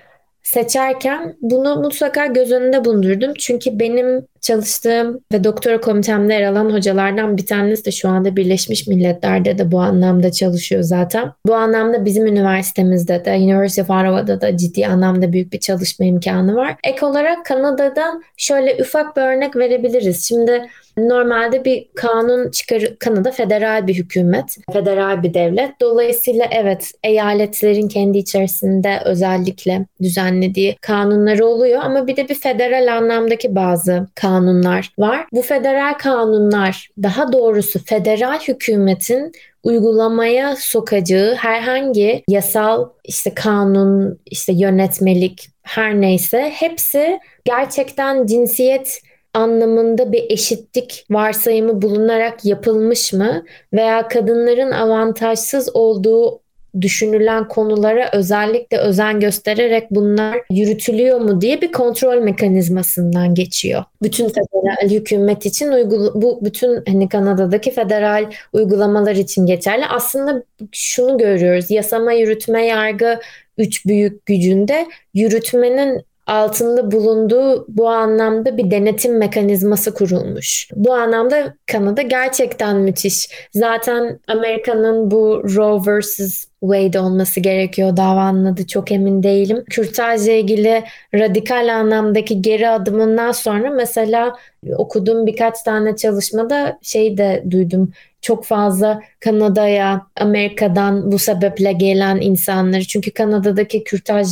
seçerken 0.42 1.37
bunu 1.40 1.76
mutlaka 1.76 2.26
göz 2.26 2.52
önünde 2.52 2.85
bulundurdum. 2.85 3.33
Çünkü 3.38 3.78
benim 3.78 4.26
çalıştığım 4.40 5.20
ve 5.33 5.44
doktora 5.44 5.81
komitemde 5.81 6.35
yer 6.35 6.42
alan 6.42 6.70
hocalardan 6.70 7.37
bir 7.37 7.46
tanesi 7.46 7.85
de 7.85 7.90
şu 7.90 8.09
anda 8.09 8.37
Birleşmiş 8.37 8.87
Milletler'de 8.87 9.59
de 9.59 9.72
bu 9.72 9.81
anlamda 9.81 10.33
çalışıyor 10.33 10.83
zaten. 10.83 11.33
Bu 11.46 11.55
anlamda 11.55 12.05
bizim 12.05 12.26
üniversitemizde 12.26 13.24
de 13.24 13.33
University 13.37 13.81
of 13.81 13.90
Ottawa'da 13.90 14.40
da 14.40 14.57
ciddi 14.57 14.87
anlamda 14.87 15.33
büyük 15.33 15.52
bir 15.52 15.61
çalışma 15.61 16.07
imkanı 16.07 16.57
var. 16.57 16.76
Ek 16.85 17.07
olarak 17.07 17.46
Kanada'dan 17.46 18.22
şöyle 18.37 18.76
ufak 18.81 19.16
bir 19.16 19.22
örnek 19.22 19.57
verebiliriz. 19.57 20.24
Şimdi 20.28 20.68
Normalde 20.96 21.64
bir 21.64 21.88
kanun 21.94 22.50
çıkar 22.50 22.83
Kanada 22.98 23.31
federal 23.31 23.87
bir 23.87 23.94
hükümet, 23.94 24.57
federal 24.72 25.22
bir 25.22 25.35
devlet. 25.35 25.81
Dolayısıyla 25.81 26.46
evet 26.50 26.92
eyaletlerin 27.05 27.88
kendi 27.88 28.18
içerisinde 28.18 29.00
özellikle 29.05 29.87
düzenlediği 30.02 30.76
kanunları 30.81 31.46
oluyor 31.46 31.81
ama 31.83 32.07
bir 32.07 32.16
de 32.16 32.28
bir 32.28 32.35
federal 32.35 32.96
anlamdaki 32.96 33.55
bazı 33.55 34.07
kanunlar 34.14 34.92
var. 34.98 35.26
Bu 35.33 35.42
federal 35.42 35.94
kanunlar 35.94 36.88
daha 37.02 37.33
doğrusu 37.33 37.85
federal 37.85 38.38
hükümetin 38.40 39.33
uygulamaya 39.62 40.57
sokacağı 40.57 41.35
herhangi 41.35 42.24
yasal 42.28 42.88
işte 43.05 43.35
kanun, 43.35 44.20
işte 44.26 44.52
yönetmelik 44.52 45.48
her 45.62 46.00
neyse 46.00 46.52
hepsi 46.55 47.20
gerçekten 47.44 48.26
cinsiyet 48.26 49.02
anlamında 49.35 50.12
bir 50.12 50.31
eşitlik 50.31 51.07
varsayımı 51.11 51.83
bulunarak 51.83 52.45
yapılmış 52.45 53.12
mı 53.12 53.45
veya 53.73 54.09
kadınların 54.09 54.71
avantajsız 54.71 55.77
olduğu 55.77 56.42
düşünülen 56.81 57.49
konulara 57.49 58.11
özellikle 58.12 58.79
özen 58.79 59.21
göstererek 59.21 59.90
bunlar 59.90 60.38
yürütülüyor 60.51 61.21
mu 61.21 61.40
diye 61.40 61.61
bir 61.61 61.73
kontrol 61.73 62.23
mekanizmasından 62.23 63.35
geçiyor. 63.35 63.85
Bütün 64.03 64.29
federal 64.29 64.90
hükümet 64.90 65.47
için 65.47 65.68
uygul 65.68 66.23
bu 66.23 66.38
bütün 66.45 66.83
hani 66.88 67.09
Kanada'daki 67.09 67.71
federal 67.71 68.31
uygulamalar 68.53 69.14
için 69.16 69.47
geçerli. 69.47 69.87
Aslında 69.87 70.42
şunu 70.73 71.18
görüyoruz. 71.18 71.71
Yasama, 71.71 72.12
yürütme, 72.12 72.66
yargı 72.66 73.21
üç 73.59 73.87
büyük 73.87 74.27
gücünde 74.27 74.87
yürütmenin 75.14 76.03
altında 76.27 76.91
bulunduğu 76.91 77.67
bu 77.69 77.89
anlamda 77.89 78.57
bir 78.57 78.71
denetim 78.71 79.19
mekanizması 79.19 79.95
kurulmuş. 79.95 80.69
Bu 80.75 80.95
anlamda 80.95 81.55
Kanada 81.67 82.03
gerçekten 82.03 82.77
müthiş. 82.77 83.29
Zaten 83.53 84.21
Amerika'nın 84.29 85.11
bu 85.11 85.43
Roe 85.57 86.01
vs. 86.01 86.52
Wade 86.62 87.01
olması 87.01 87.40
gerekiyor 87.40 87.96
davanın 87.96 88.44
adı 88.44 88.66
çok 88.66 88.92
emin 88.92 89.22
değilim. 89.22 89.64
Kürtajla 89.70 90.33
ilgili 90.33 90.85
radikal 91.14 91.75
anlamdaki 91.75 92.42
geri 92.42 92.68
adımından 92.68 93.33
sonra 93.33 93.70
mesela 93.70 94.37
okuduğum 94.77 95.27
birkaç 95.27 95.62
tane 95.62 95.96
çalışmada 95.96 96.79
şey 96.83 97.18
de 97.18 97.44
duydum 97.51 97.92
çok 98.22 98.44
fazla 98.44 99.01
Kanada'ya, 99.20 100.07
Amerika'dan 100.20 101.12
bu 101.12 101.18
sebeple 101.18 101.72
gelen 101.72 102.20
insanları. 102.20 102.85
Çünkü 102.85 103.11
Kanada'daki 103.11 103.85
kürtaj 103.85 104.29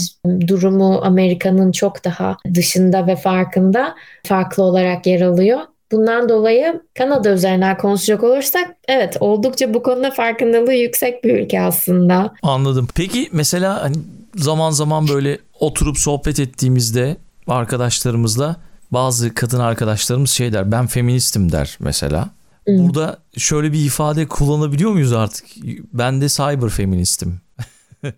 durumu 0.46 1.00
Amerika'nın 1.02 1.72
çok 1.72 2.04
daha 2.04 2.36
dışında 2.54 3.06
ve 3.06 3.16
farkında 3.16 3.94
farklı 4.24 4.62
olarak 4.62 5.06
yer 5.06 5.20
alıyor. 5.20 5.60
Bundan 5.92 6.28
dolayı 6.28 6.82
Kanada 6.98 7.30
üzerinden 7.30 7.76
konuşacak 7.78 8.24
olursak 8.24 8.76
evet 8.88 9.16
oldukça 9.20 9.74
bu 9.74 9.82
konuda 9.82 10.10
farkındalığı 10.10 10.74
yüksek 10.74 11.24
bir 11.24 11.34
ülke 11.34 11.60
aslında. 11.60 12.34
Anladım. 12.42 12.88
Peki 12.94 13.28
mesela 13.32 13.82
hani 13.82 13.96
zaman 14.34 14.70
zaman 14.70 15.08
böyle 15.08 15.38
oturup 15.60 15.98
sohbet 15.98 16.40
ettiğimizde 16.40 17.16
arkadaşlarımızla 17.46 18.56
bazı 18.90 19.34
kadın 19.34 19.60
arkadaşlarımız 19.60 20.30
şey 20.30 20.52
der 20.52 20.72
ben 20.72 20.86
feministim 20.86 21.52
der 21.52 21.76
mesela. 21.80 22.28
Burada 22.68 23.18
şöyle 23.36 23.72
bir 23.72 23.84
ifade 23.84 24.28
kullanabiliyor 24.28 24.90
muyuz 24.90 25.12
artık? 25.12 25.44
Ben 25.92 26.20
de 26.20 26.28
cyber 26.28 26.68
feministim. 26.68 27.40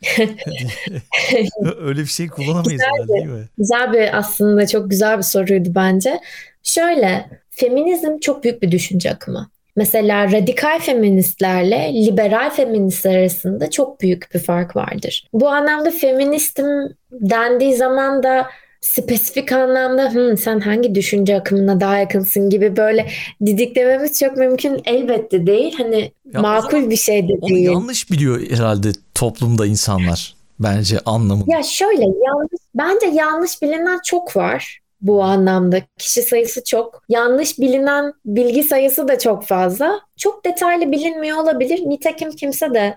Öyle 1.81 2.01
bir 2.01 2.07
şey 2.07 2.29
kullanamayız 2.29 2.83
güzel 2.83 3.09
değil 3.09 3.27
mi? 3.27 3.49
Güzel 3.59 3.93
bir 3.93 4.19
aslında 4.19 4.67
çok 4.67 4.91
güzel 4.91 5.19
bir 5.19 5.23
soruydu 5.23 5.69
bence. 5.75 6.21
Şöyle 6.62 7.31
feminizm 7.51 8.18
çok 8.18 8.44
büyük 8.44 8.62
bir 8.62 8.70
düşünce 8.70 9.11
akımı. 9.11 9.51
Mesela 9.77 10.33
radikal 10.33 10.79
feministlerle 10.81 11.92
liberal 12.07 12.51
feministler 12.51 13.18
arasında 13.18 13.70
çok 13.70 14.01
büyük 14.01 14.35
bir 14.35 14.38
fark 14.38 14.77
vardır. 14.77 15.29
Bu 15.33 15.48
anlamda 15.48 15.90
feministim 15.90 16.66
dendiği 17.12 17.77
zaman 17.77 18.22
da 18.22 18.46
spesifik 18.81 19.53
anlamda 19.53 20.14
Hı, 20.14 20.37
sen 20.37 20.61
hangi 20.61 20.94
düşünce 20.94 21.37
akımına 21.37 21.81
daha 21.81 21.98
yakınsın 21.98 22.51
gibi 22.51 22.77
böyle 22.77 23.09
didiklememiz 23.46 24.18
çok 24.18 24.37
mümkün 24.37 24.83
elbette 24.85 25.46
değil. 25.46 25.75
Hani 25.79 26.12
ya 26.35 26.40
makul 26.40 26.90
bir 26.90 26.96
şey 26.96 27.29
de 27.29 27.42
değil. 27.48 27.64
Yanlış 27.64 28.11
biliyor 28.11 28.40
herhalde 28.51 28.88
toplumda 29.14 29.66
insanlar 29.66 30.35
bence 30.61 30.98
anlamı. 31.07 31.44
Ya 31.46 31.62
şöyle 31.62 32.03
yanlış 32.03 32.61
bence 32.75 33.07
yanlış 33.07 33.62
bilinen 33.62 34.01
çok 34.05 34.37
var 34.37 34.82
bu 35.03 35.23
anlamda. 35.23 35.81
Kişi 35.99 36.23
sayısı 36.23 36.65
çok. 36.65 37.03
Yanlış 37.09 37.59
bilinen 37.59 38.12
bilgi 38.25 38.62
sayısı 38.62 39.09
da 39.09 39.19
çok 39.19 39.45
fazla. 39.45 40.01
Çok 40.17 40.45
detaylı 40.45 40.93
bilinmiyor 40.93 41.38
olabilir. 41.38 41.79
Nitekim 41.79 42.31
kimse 42.31 42.75
de 42.75 42.97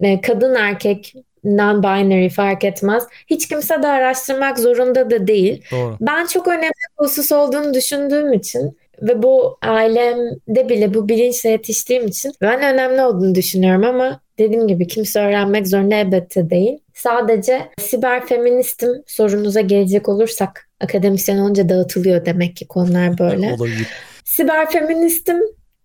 e, 0.00 0.20
kadın 0.20 0.54
erkek 0.54 1.14
non-binary 1.44 2.30
fark 2.30 2.64
etmez. 2.64 3.04
Hiç 3.26 3.48
kimse 3.48 3.82
de 3.82 3.86
araştırmak 3.86 4.58
zorunda 4.58 5.10
da 5.10 5.26
değil. 5.26 5.64
Doğru. 5.72 5.96
Ben 6.00 6.26
çok 6.26 6.48
önemli 6.48 6.62
bir 7.00 7.04
husus 7.04 7.32
olduğunu 7.32 7.74
düşündüğüm 7.74 8.32
için 8.32 8.78
ve 9.02 9.22
bu 9.22 9.58
ailemde 9.62 10.68
bile 10.68 10.94
bu 10.94 11.08
bilinçle 11.08 11.50
yetiştiğim 11.50 12.06
için 12.06 12.32
ben 12.40 12.74
önemli 12.74 13.02
olduğunu 13.02 13.34
düşünüyorum 13.34 13.84
ama 13.84 14.20
dediğim 14.38 14.68
gibi 14.68 14.86
kimse 14.86 15.20
öğrenmek 15.20 15.68
zorunda 15.68 15.94
elbette 15.94 16.50
değil. 16.50 16.78
Sadece 16.94 17.68
siber 17.78 18.26
feministim 18.26 18.90
sorunuza 19.06 19.60
gelecek 19.60 20.08
olursak 20.08 20.68
akademisyen 20.80 21.38
olunca 21.38 21.68
dağıtılıyor 21.68 22.26
demek 22.26 22.56
ki 22.56 22.68
konular 22.68 23.18
böyle. 23.18 23.52
Olabilir. 23.52 23.86
Siber 24.24 24.70
feministim 24.70 25.36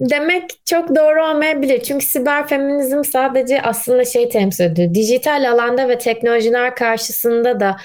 demek 0.02 0.44
çok 0.66 0.96
doğru 0.96 1.26
olmayabilir. 1.26 1.84
Çünkü 1.84 2.06
siber 2.06 2.48
feminizm 2.48 3.04
sadece 3.04 3.62
aslında 3.62 4.06
şey 4.06 4.30
temsil 4.30 4.64
ediyor. 4.64 4.94
Dijital 4.94 5.52
alanda 5.52 5.90
ve 5.90 5.98
teknolojiler 5.98 6.76
karşısında 6.76 7.60
da 7.60 7.78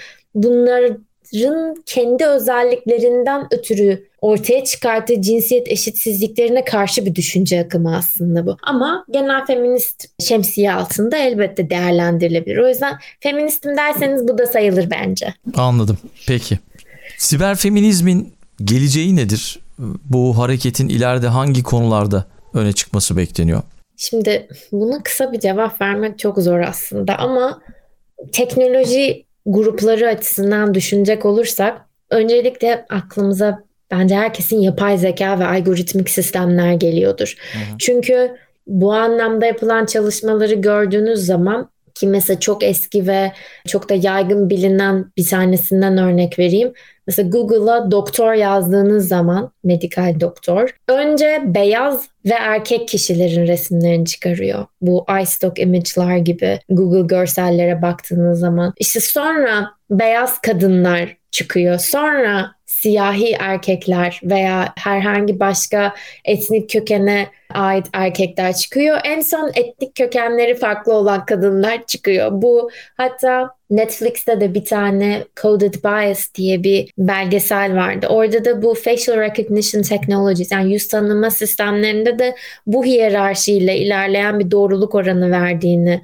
bunların 1.33 1.83
kendi 1.87 2.27
özelliklerinden 2.27 3.47
ötürü 3.51 4.09
ortaya 4.21 4.65
çıkarttığı 4.65 5.23
cinsiyet 5.23 5.69
eşitsizliklerine 5.69 6.65
karşı 6.65 7.07
bir 7.07 7.15
düşünce 7.15 7.61
akımı 7.61 7.97
aslında 7.97 8.47
bu. 8.47 8.57
Ama 8.63 9.05
genel 9.11 9.47
feminist 9.47 10.09
şemsiye 10.21 10.73
altında 10.73 11.17
elbette 11.17 11.71
değerlendirilebilir. 11.71 12.59
O 12.59 12.69
yüzden 12.69 12.95
feministim 13.21 13.77
derseniz 13.77 14.29
bu 14.29 14.39
da 14.39 14.47
sayılır 14.47 14.91
bence. 14.91 15.35
Anladım. 15.57 15.99
Peki. 16.27 16.59
Siber 17.19 17.57
feminizmin 17.57 18.33
geleceği 18.65 19.17
nedir? 19.17 19.63
bu 20.05 20.39
hareketin 20.39 20.89
ileride 20.89 21.29
hangi 21.29 21.63
konularda 21.63 22.25
öne 22.55 22.73
çıkması 22.73 23.17
bekleniyor? 23.17 23.63
Şimdi 23.97 24.49
buna 24.73 25.03
kısa 25.03 25.33
bir 25.33 25.41
cevap 25.41 25.81
vermek 25.81 26.19
çok 26.19 26.39
zor 26.39 26.61
aslında 26.61 27.19
ama 27.19 27.63
teknoloji 28.33 29.25
grupları 29.47 30.09
açısından 30.09 30.75
düşünecek 30.75 31.25
olursak 31.25 31.81
öncelikle 32.11 32.87
aklımıza 32.89 33.65
bence 33.91 34.15
herkesin 34.15 34.61
yapay 34.61 34.99
zeka 34.99 35.39
ve 35.39 35.47
algoritmik 35.47 36.11
sistemler 36.11 36.73
geliyordur. 36.73 37.37
Hı 37.53 37.59
hı. 37.59 37.79
Çünkü 37.79 38.37
bu 38.67 38.93
anlamda 38.93 39.47
yapılan 39.47 39.87
çalışmaları 39.87 40.55
gördüğünüz 40.55 41.27
zaman 41.27 41.72
ki 41.95 42.07
mesela 42.07 42.41
çok 42.41 42.63
eski 42.63 43.07
ve 43.07 43.33
çok 43.67 43.89
da 43.89 43.95
yaygın 43.95 44.51
bilinen 44.51 45.13
bir 45.17 45.27
tanesinden 45.27 45.99
örnek 45.99 46.39
vereyim. 46.39 46.73
Mesela 47.07 47.29
Google'a 47.29 47.91
doktor 47.91 48.33
yazdığınız 48.33 49.09
zaman 49.09 49.53
medikal 49.65 50.21
doktor 50.21 50.71
önce 50.89 51.43
beyaz 51.45 52.09
ve 52.25 52.35
erkek 52.35 52.89
kişilerin 52.89 53.47
resimlerini 53.47 54.07
çıkarıyor. 54.07 54.67
Bu 54.81 55.07
iStock 55.23 55.59
image'lar 55.59 56.17
gibi 56.17 56.61
Google 56.69 57.07
görsellere 57.17 57.83
baktığınız 57.83 58.39
zaman. 58.39 58.73
İşte 58.79 59.01
sonra 59.01 59.71
beyaz 59.91 60.41
kadınlar 60.41 61.17
çıkıyor. 61.31 61.79
Sonra 61.79 62.53
siyahi 62.83 63.37
erkekler 63.41 64.21
veya 64.25 64.73
herhangi 64.79 65.41
başka 65.41 65.95
etnik 66.25 66.71
kökene 66.71 67.29
ait 67.55 67.87
erkekler 67.93 68.53
çıkıyor. 68.53 68.99
En 69.05 69.21
son 69.21 69.51
etnik 69.55 69.95
kökenleri 69.95 70.55
farklı 70.55 70.93
olan 70.93 71.27
kadınlar 71.27 71.87
çıkıyor. 71.87 72.29
Bu 72.33 72.71
hatta 72.97 73.51
Netflix'te 73.71 74.41
de 74.41 74.55
bir 74.55 74.65
tane 74.65 75.25
Coded 75.43 75.75
Bias 75.85 76.35
diye 76.35 76.63
bir 76.63 76.91
belgesel 76.99 77.77
vardı. 77.77 78.07
Orada 78.11 78.45
da 78.45 78.63
bu 78.63 78.75
facial 78.75 79.19
recognition 79.19 79.83
technologies 79.83 80.53
yani 80.53 80.73
yüz 80.73 80.89
tanıma 80.89 81.31
sistemlerinde 81.31 82.19
de 82.19 82.35
bu 82.67 82.85
hiyerarşiyle 82.85 83.79
ilerleyen 83.79 84.39
bir 84.39 84.51
doğruluk 84.51 84.95
oranı 84.95 85.31
verdiğini 85.31 86.01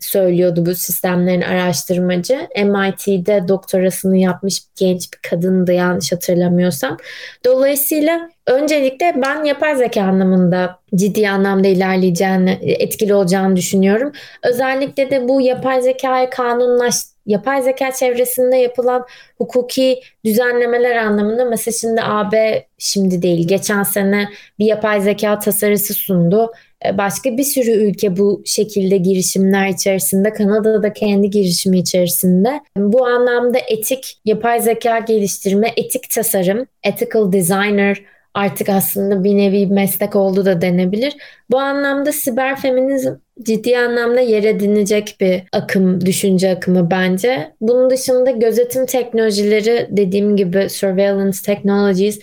söylüyordu 0.00 0.66
bu 0.66 0.74
sistemlerin 0.74 1.40
araştırmacı. 1.40 2.48
MIT'de 2.56 3.48
doktorasını 3.48 4.16
yapmış 4.16 4.62
genç 4.76 5.12
bir 5.12 5.30
kadındı 5.30 5.72
yanlış 5.72 6.12
hatırlamıyorsam. 6.12 6.96
Dolayısıyla 7.44 8.30
öncelikle 8.46 9.14
ben 9.16 9.44
yapay 9.44 9.76
zeka 9.76 10.02
anlamında 10.02 10.78
ciddi 10.94 11.28
anlamda 11.28 11.68
ilerleyeceğini, 11.68 12.58
etkili 12.62 13.14
olacağını 13.14 13.56
düşünüyorum. 13.56 14.12
Özellikle 14.42 15.10
de 15.10 15.28
bu 15.28 15.40
yapay 15.40 15.82
zekayı 15.82 16.30
kanunlaş 16.30 16.94
yapay 17.26 17.62
zeka 17.62 17.92
çevresinde 17.92 18.56
yapılan 18.56 19.06
hukuki 19.38 20.00
düzenlemeler 20.24 20.96
anlamında 20.96 21.44
mesela 21.44 21.74
şimdi 21.80 22.02
AB 22.02 22.66
şimdi 22.78 23.22
değil 23.22 23.48
geçen 23.48 23.82
sene 23.82 24.28
bir 24.58 24.66
yapay 24.66 25.00
zeka 25.00 25.38
tasarısı 25.38 25.94
sundu 25.94 26.52
başka 26.98 27.36
bir 27.36 27.44
sürü 27.44 27.70
ülke 27.70 28.16
bu 28.16 28.42
şekilde 28.44 28.96
girişimler 28.96 29.68
içerisinde. 29.68 30.32
Kanada 30.32 30.82
da 30.82 30.92
kendi 30.92 31.30
girişimi 31.30 31.78
içerisinde. 31.78 32.60
Bu 32.76 33.06
anlamda 33.06 33.58
etik 33.68 34.18
yapay 34.24 34.60
zeka 34.60 34.98
geliştirme, 34.98 35.72
etik 35.76 36.10
tasarım, 36.10 36.66
ethical 36.82 37.32
designer 37.32 38.02
artık 38.34 38.68
aslında 38.68 39.24
bir 39.24 39.36
nevi 39.36 39.66
meslek 39.66 40.16
oldu 40.16 40.44
da 40.44 40.60
denebilir. 40.60 41.16
Bu 41.50 41.58
anlamda 41.58 42.12
siber 42.12 42.56
feminizm 42.56 43.14
ciddi 43.42 43.78
anlamda 43.78 44.20
yer 44.20 44.44
edinecek 44.44 45.16
bir 45.20 45.42
akım, 45.52 46.06
düşünce 46.06 46.50
akımı 46.50 46.90
bence. 46.90 47.52
Bunun 47.60 47.90
dışında 47.90 48.30
gözetim 48.30 48.86
teknolojileri 48.86 49.88
dediğim 49.90 50.36
gibi 50.36 50.70
surveillance 50.70 51.38
technologies 51.44 52.20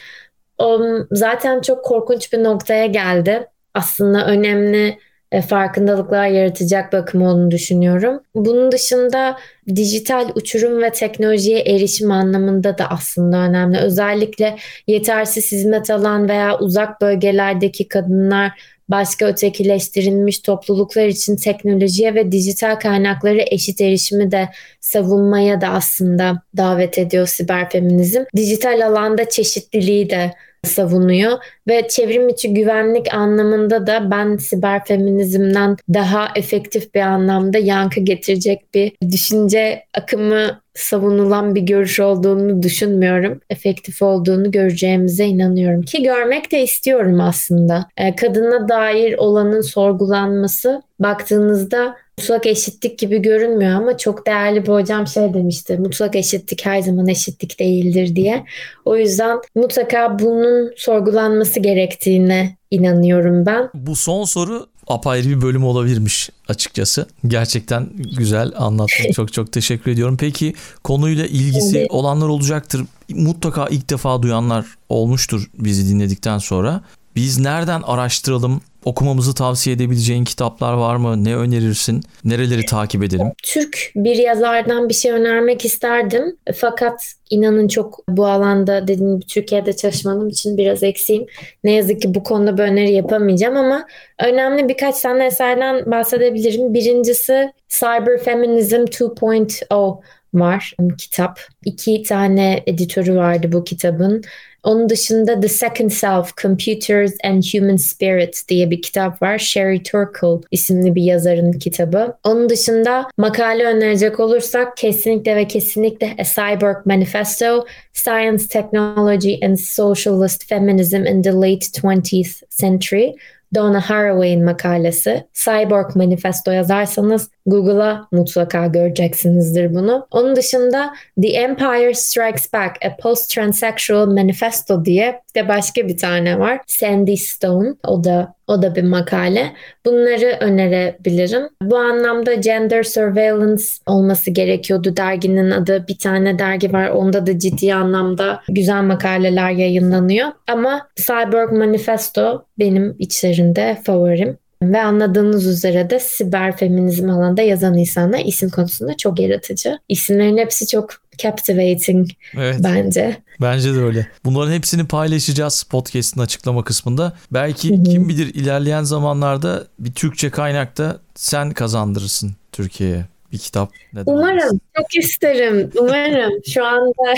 zaten 1.12 1.62
çok 1.62 1.86
korkunç 1.86 2.34
bir 2.34 2.44
noktaya 2.44 2.86
geldi 2.86 3.48
aslında 3.78 4.26
önemli 4.28 4.98
e, 5.32 5.42
farkındalıklar 5.42 6.28
yaratacak 6.28 6.94
bakım 6.94 7.22
olduğunu 7.22 7.52
düşünüyorum. 7.52 8.22
Bunun 8.36 8.72
dışında 8.72 9.38
dijital 9.76 10.30
uçurum 10.36 10.82
ve 10.82 10.90
teknolojiye 10.90 11.60
erişim 11.60 12.12
anlamında 12.12 12.78
da 12.78 12.90
aslında 12.90 13.38
önemli. 13.38 13.78
Özellikle 13.78 14.58
yetersiz 14.88 15.52
hizmet 15.52 15.90
alan 15.90 16.30
veya 16.30 16.60
uzak 16.60 17.02
bölgelerdeki 17.02 17.88
kadınlar 17.88 18.52
başka 18.90 19.26
ötekileştirilmiş 19.26 20.40
topluluklar 20.40 21.08
için 21.08 21.36
teknolojiye 21.36 22.16
ve 22.16 22.32
dijital 22.32 22.76
kaynakları 22.76 23.42
eşit 23.48 23.82
erişimi 23.82 24.32
de 24.32 24.50
savunmaya 24.80 25.62
da 25.62 25.68
aslında 25.68 26.42
davet 26.58 26.98
ediyor 26.98 27.28
siber 27.28 27.70
feminizm. 27.70 28.24
Dijital 28.36 28.86
alanda 28.86 29.30
çeşitliliği 29.30 30.10
de 30.10 30.34
savunuyor 30.68 31.32
ve 31.68 31.88
çevrim 31.88 32.30
içi 32.30 32.54
güvenlik 32.54 33.14
anlamında 33.14 33.88
da 33.88 34.12
ben 34.12 34.38
siber 34.38 34.86
feminizmden 34.86 35.78
daha 35.94 36.28
efektif 36.36 36.96
bir 36.96 37.02
anlamda 37.02 37.58
yankı 37.58 38.00
getirecek 38.00 38.74
bir 38.74 38.92
düşünce 39.12 39.84
akımı 39.94 40.62
savunulan 40.78 41.56
bir 41.56 41.62
görüş 41.62 42.00
olduğunu 42.00 42.64
düşünmüyorum. 42.64 43.42
Efektif 43.50 44.02
olduğunu 44.02 44.52
göreceğimize 44.52 45.26
inanıyorum 45.26 45.82
ki 45.82 46.04
görmek 46.04 46.52
de 46.52 46.64
istiyorum 46.64 47.22
aslında. 47.22 47.88
E, 47.98 48.16
kadına 48.16 48.70
dair 48.70 49.18
olanın 49.18 49.62
sorgulanması 49.62 50.82
baktığınızda 51.00 51.96
mutlak 52.18 52.46
eşitlik 52.46 53.00
gibi 53.00 53.22
görünmüyor 53.22 53.72
ama 53.72 53.98
çok 53.98 54.28
değerli 54.28 54.64
bir 54.64 54.72
hocam 54.72 55.08
şey 55.08 55.34
demişti. 55.34 55.78
Mutlak 55.78 56.16
eşitlik 56.16 56.66
her 56.66 56.82
zaman 56.82 57.08
eşitlik 57.08 57.60
değildir 57.60 58.16
diye. 58.16 58.46
O 58.86 58.98
yüzden 58.98 59.38
mutlaka 59.56 60.20
bunun 60.20 60.72
sorgulanması 60.78 61.60
gerektiğine 61.60 62.58
inanıyorum 62.72 63.46
ben. 63.46 63.70
Bu 63.74 63.96
son 63.96 64.24
soru 64.24 64.68
apayrı 64.88 65.30
bir 65.30 65.42
bölüm 65.42 65.64
olabilirmiş 65.64 66.30
açıkçası. 66.48 67.08
Gerçekten 67.28 67.90
güzel 68.18 68.52
anlattın. 68.56 69.12
çok 69.16 69.34
çok 69.34 69.52
teşekkür 69.52 69.92
ediyorum. 69.92 70.18
Peki 70.20 70.54
konuyla 70.84 71.26
ilgisi 71.26 71.78
evet. 71.78 71.92
olanlar 71.92 72.28
olacaktır. 72.28 72.82
Mutlaka 73.10 73.68
ilk 73.68 73.90
defa 73.90 74.22
duyanlar 74.22 74.66
olmuştur 74.90 75.50
bizi 75.54 75.90
dinledikten 75.90 76.38
sonra. 76.38 76.82
Biz 77.16 77.40
nereden 77.40 77.82
araştıralım? 77.82 78.62
Okumamızı 78.88 79.36
tavsiye 79.36 79.76
edebileceğin 79.76 80.24
kitaplar 80.24 80.74
var 80.74 80.96
mı? 80.96 81.24
Ne 81.24 81.36
önerirsin? 81.36 82.04
Nereleri 82.24 82.66
takip 82.66 83.04
edelim? 83.04 83.32
Türk 83.44 83.92
bir 83.96 84.16
yazardan 84.16 84.90
bir 84.90 84.94
şey 84.94 85.12
önermek 85.12 85.66
isterdim. 85.66 86.38
Fakat 86.56 87.14
inanın 87.30 87.68
çok 87.68 88.00
bu 88.10 88.28
alanda 88.28 88.88
dediğim 88.88 89.20
gibi 89.20 89.28
Türkiye'de 89.28 89.76
çalışmadığım 89.76 90.30
için 90.30 90.58
biraz 90.58 90.84
eksiğim. 90.84 91.26
Ne 91.64 91.72
yazık 91.72 92.02
ki 92.02 92.16
bu 92.16 92.24
konuda 92.24 92.58
bir 92.58 92.64
öneri 92.64 92.92
yapamayacağım 92.92 93.58
ama 93.58 93.88
önemli 94.20 94.70
birkaç 94.70 95.02
tane 95.02 95.26
eserden 95.26 95.92
bahsedebilirim. 95.92 96.74
Birincisi 96.74 97.52
Cyber 97.70 98.18
Feminism 98.18 98.76
2.0 98.76 100.00
var 100.34 100.76
kitap. 100.98 101.40
İki 101.66 102.04
tane 102.04 102.64
editörü 102.68 103.16
vardı 103.16 103.52
bu 103.52 103.64
kitabın. 103.64 104.24
Onun 104.64 104.90
dışında 104.90 105.40
The 105.40 105.48
Second 105.48 105.92
Self, 105.92 106.38
Computers 106.38 107.12
and 107.24 107.44
Human 107.54 107.76
Spirit 107.76 108.44
diye 108.50 108.72
bir 108.72 108.82
kitap 108.82 109.22
var. 109.22 109.38
Sherry 109.38 109.84
Turkle 109.84 110.48
isimli 110.52 110.96
bir 110.96 111.04
yazarın 111.04 111.52
kitabı. 111.52 112.18
Onun 112.24 112.50
dışında 112.50 113.08
makale 113.18 113.64
önerecek 113.64 114.20
olursak 114.20 114.78
kesinlikle 114.78 115.36
ve 115.36 115.48
kesinlikle 115.48 116.16
A 116.20 116.24
Cyborg 116.24 116.86
Manifesto, 116.86 117.66
Science, 117.94 118.48
Technology 118.48 119.46
and 119.46 119.58
Socialist 119.58 120.50
Feminism 120.50 121.06
in 121.06 121.22
the 121.22 121.32
Late 121.32 121.66
20th 121.66 122.42
Century. 122.50 123.14
Donna 123.56 123.90
Haraway'in 123.90 124.44
makalesi. 124.44 125.28
Cyborg 125.34 125.96
Manifesto 125.96 126.52
yazarsanız 126.52 127.30
Google'a 127.46 128.08
mutlaka 128.12 128.68
göreceksinizdir 128.68 129.74
bunu. 129.74 130.08
Onun 130.12 130.36
dışında 130.36 130.94
The 131.22 131.28
Empire 131.28 131.94
Strikes 131.94 132.54
Back, 132.54 132.86
A 132.86 132.96
Post-Transsexual 132.98 134.08
Manifesto 134.08 134.86
diye 134.86 135.22
de 135.36 135.48
başka 135.48 135.88
bir 135.88 135.98
tane 135.98 136.40
var. 136.40 136.60
Sandy 136.68 137.16
Stone. 137.16 137.74
O 137.84 138.04
da 138.04 138.37
o 138.48 138.62
da 138.62 138.76
bir 138.76 138.84
makale. 138.84 139.54
Bunları 139.86 140.38
önerebilirim. 140.40 141.50
Bu 141.62 141.78
anlamda 141.78 142.34
gender 142.34 142.84
surveillance 142.84 143.64
olması 143.86 144.32
gerekiyordu 144.32 144.98
derginin 144.98 145.52
adı. 145.52 145.86
Bir 145.88 145.98
tane 145.98 146.40
dergi 146.40 146.74
var. 146.74 146.90
Onda 146.90 147.26
da 147.26 147.40
ciddi 147.40 147.74
anlamda 147.74 148.42
güzel 148.50 148.82
makaleler 148.84 149.52
yayınlanıyor. 149.52 150.28
Ama 150.48 150.88
Cyborg 150.96 151.52
Manifesto 151.52 152.46
benim 152.60 152.96
içlerinde 153.00 153.78
favorim. 153.84 154.38
Ve 154.64 154.82
anladığınız 154.82 155.48
üzere 155.48 155.90
de 155.90 156.00
siber 156.00 156.58
feminizm 156.58 157.10
alanında 157.10 157.42
yazan 157.42 157.78
insanlar 157.78 158.20
isim 158.20 158.50
konusunda 158.50 158.98
çok 158.98 159.20
yaratıcı. 159.20 159.80
İsimlerin 159.90 160.38
hepsi 160.38 160.68
çok 160.68 160.90
captivating 161.18 162.10
evet. 162.34 162.60
bence. 162.64 163.18
Bence 163.42 163.76
de 163.76 163.80
öyle. 163.80 164.08
Bunların 164.26 164.52
hepsini 164.52 164.88
paylaşacağız 164.88 165.64
podcast'ın 165.64 166.22
açıklama 166.22 166.64
kısmında. 166.64 167.14
Belki 167.32 167.70
Hı-hı. 167.70 167.84
kim 167.84 168.10
bilir 168.10 168.34
ilerleyen 168.34 168.84
zamanlarda 168.84 169.68
bir 169.80 169.94
Türkçe 169.94 170.30
kaynakta 170.30 171.00
sen 171.16 171.52
kazandırırsın 171.52 172.32
Türkiye'ye 172.52 173.06
bir 173.32 173.38
kitap. 173.38 173.72
Neden 173.94 174.12
Umarım. 174.12 174.38
Olmasın? 174.38 174.62
Çok 174.78 174.96
isterim. 174.96 175.72
Umarım. 175.80 176.34
Şu 176.54 176.66
anda 176.66 177.14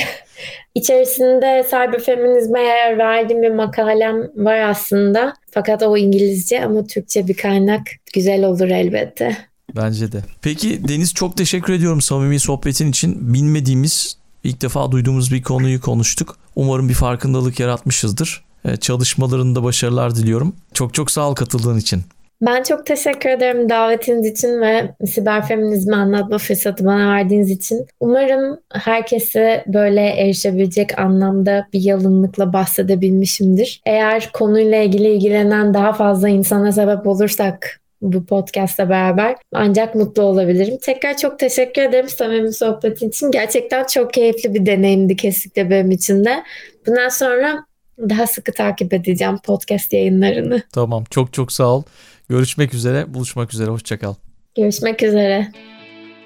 içerisinde 0.76 1.64
cyberfeminizme 1.70 2.62
yer 2.62 2.98
verdiğim 2.98 3.42
bir 3.42 3.52
makalem 3.52 4.32
var 4.36 4.60
aslında. 4.60 5.34
Fakat 5.52 5.84
o 5.84 5.98
İngilizce 5.98 6.66
ama 6.66 6.88
Türkçe 6.88 7.28
bir 7.28 7.38
kaynak 7.38 7.82
güzel 8.14 8.44
olur 8.46 8.70
elbette. 8.70 9.49
Bence 9.76 10.12
de. 10.12 10.22
Peki 10.42 10.88
Deniz 10.88 11.14
çok 11.14 11.38
teşekkür 11.38 11.74
ediyorum 11.74 12.02
samimi 12.02 12.40
sohbetin 12.40 12.90
için. 12.90 13.34
Bilmediğimiz, 13.34 14.18
ilk 14.44 14.62
defa 14.62 14.92
duyduğumuz 14.92 15.34
bir 15.34 15.44
konuyu 15.44 15.82
konuştuk. 15.82 16.38
Umarım 16.56 16.90
bir 16.90 16.94
farkındalık 16.94 17.60
yaratmışızdır. 17.60 18.44
Ee, 18.66 18.78
çalışmalarında 18.78 19.64
başarılar 19.64 20.16
diliyorum. 20.16 20.56
Çok 20.74 20.94
çok 20.94 21.12
sağ 21.12 21.30
ol 21.30 21.36
katıldığın 21.36 21.78
için. 21.78 22.02
Ben 22.42 22.64
çok 22.64 22.86
teşekkür 22.86 23.30
ederim 23.30 23.70
davetiniz 23.70 24.26
için 24.26 24.62
ve 24.62 24.96
siber 25.08 25.48
feminizmi 25.48 25.96
anlatma 25.96 26.38
fırsatı 26.38 26.86
bana 26.86 27.12
verdiğiniz 27.12 27.52
için. 27.52 27.86
Umarım 28.00 28.60
herkese 28.74 29.64
böyle 29.68 30.02
erişebilecek 30.02 31.00
anlamda 31.00 31.68
bir 31.74 31.82
yalınlıkla 31.82 32.54
bahsedebilmişimdir. 32.54 33.82
Eğer 33.86 34.30
konuyla 34.34 34.78
ilgili 34.78 35.08
ilgilenen 35.08 35.74
daha 35.74 35.94
fazla 35.94 36.30
insana 36.30 36.72
sebep 36.72 37.08
olursak 37.08 37.79
bu 38.02 38.26
podcast'la 38.26 38.90
beraber 38.90 39.36
ancak 39.54 39.96
mutlu 39.96 40.24
olabilirim. 40.24 40.78
Tekrar 40.82 41.18
çok 41.18 41.40
teşekkür 41.40 41.82
ederim 41.82 42.10
samimi 42.10 42.54
sohbetin 42.54 43.10
için. 43.10 43.32
Gerçekten 43.32 43.86
çok 43.86 44.14
keyifli 44.14 44.54
bir 44.54 44.66
deneyimdi 44.66 45.16
kesinlikle 45.16 45.70
benim 45.70 45.92
için 45.92 46.26
de. 46.26 46.44
Bundan 46.88 47.10
sonra 47.10 47.66
daha 48.00 48.28
sıkı 48.28 48.52
takip 48.54 48.94
edeceğim 48.94 49.38
podcast 49.44 49.94
yayınlarını. 49.94 50.62
Tamam 50.74 51.04
çok 51.10 51.34
çok 51.34 51.52
sağ 51.52 51.68
ol. 51.68 51.84
Görüşmek 52.30 52.74
üzere, 52.74 53.14
buluşmak 53.14 53.54
üzere. 53.54 53.70
Hoşçakal. 53.70 54.14
Görüşmek 54.56 55.04
üzere. 55.04 55.52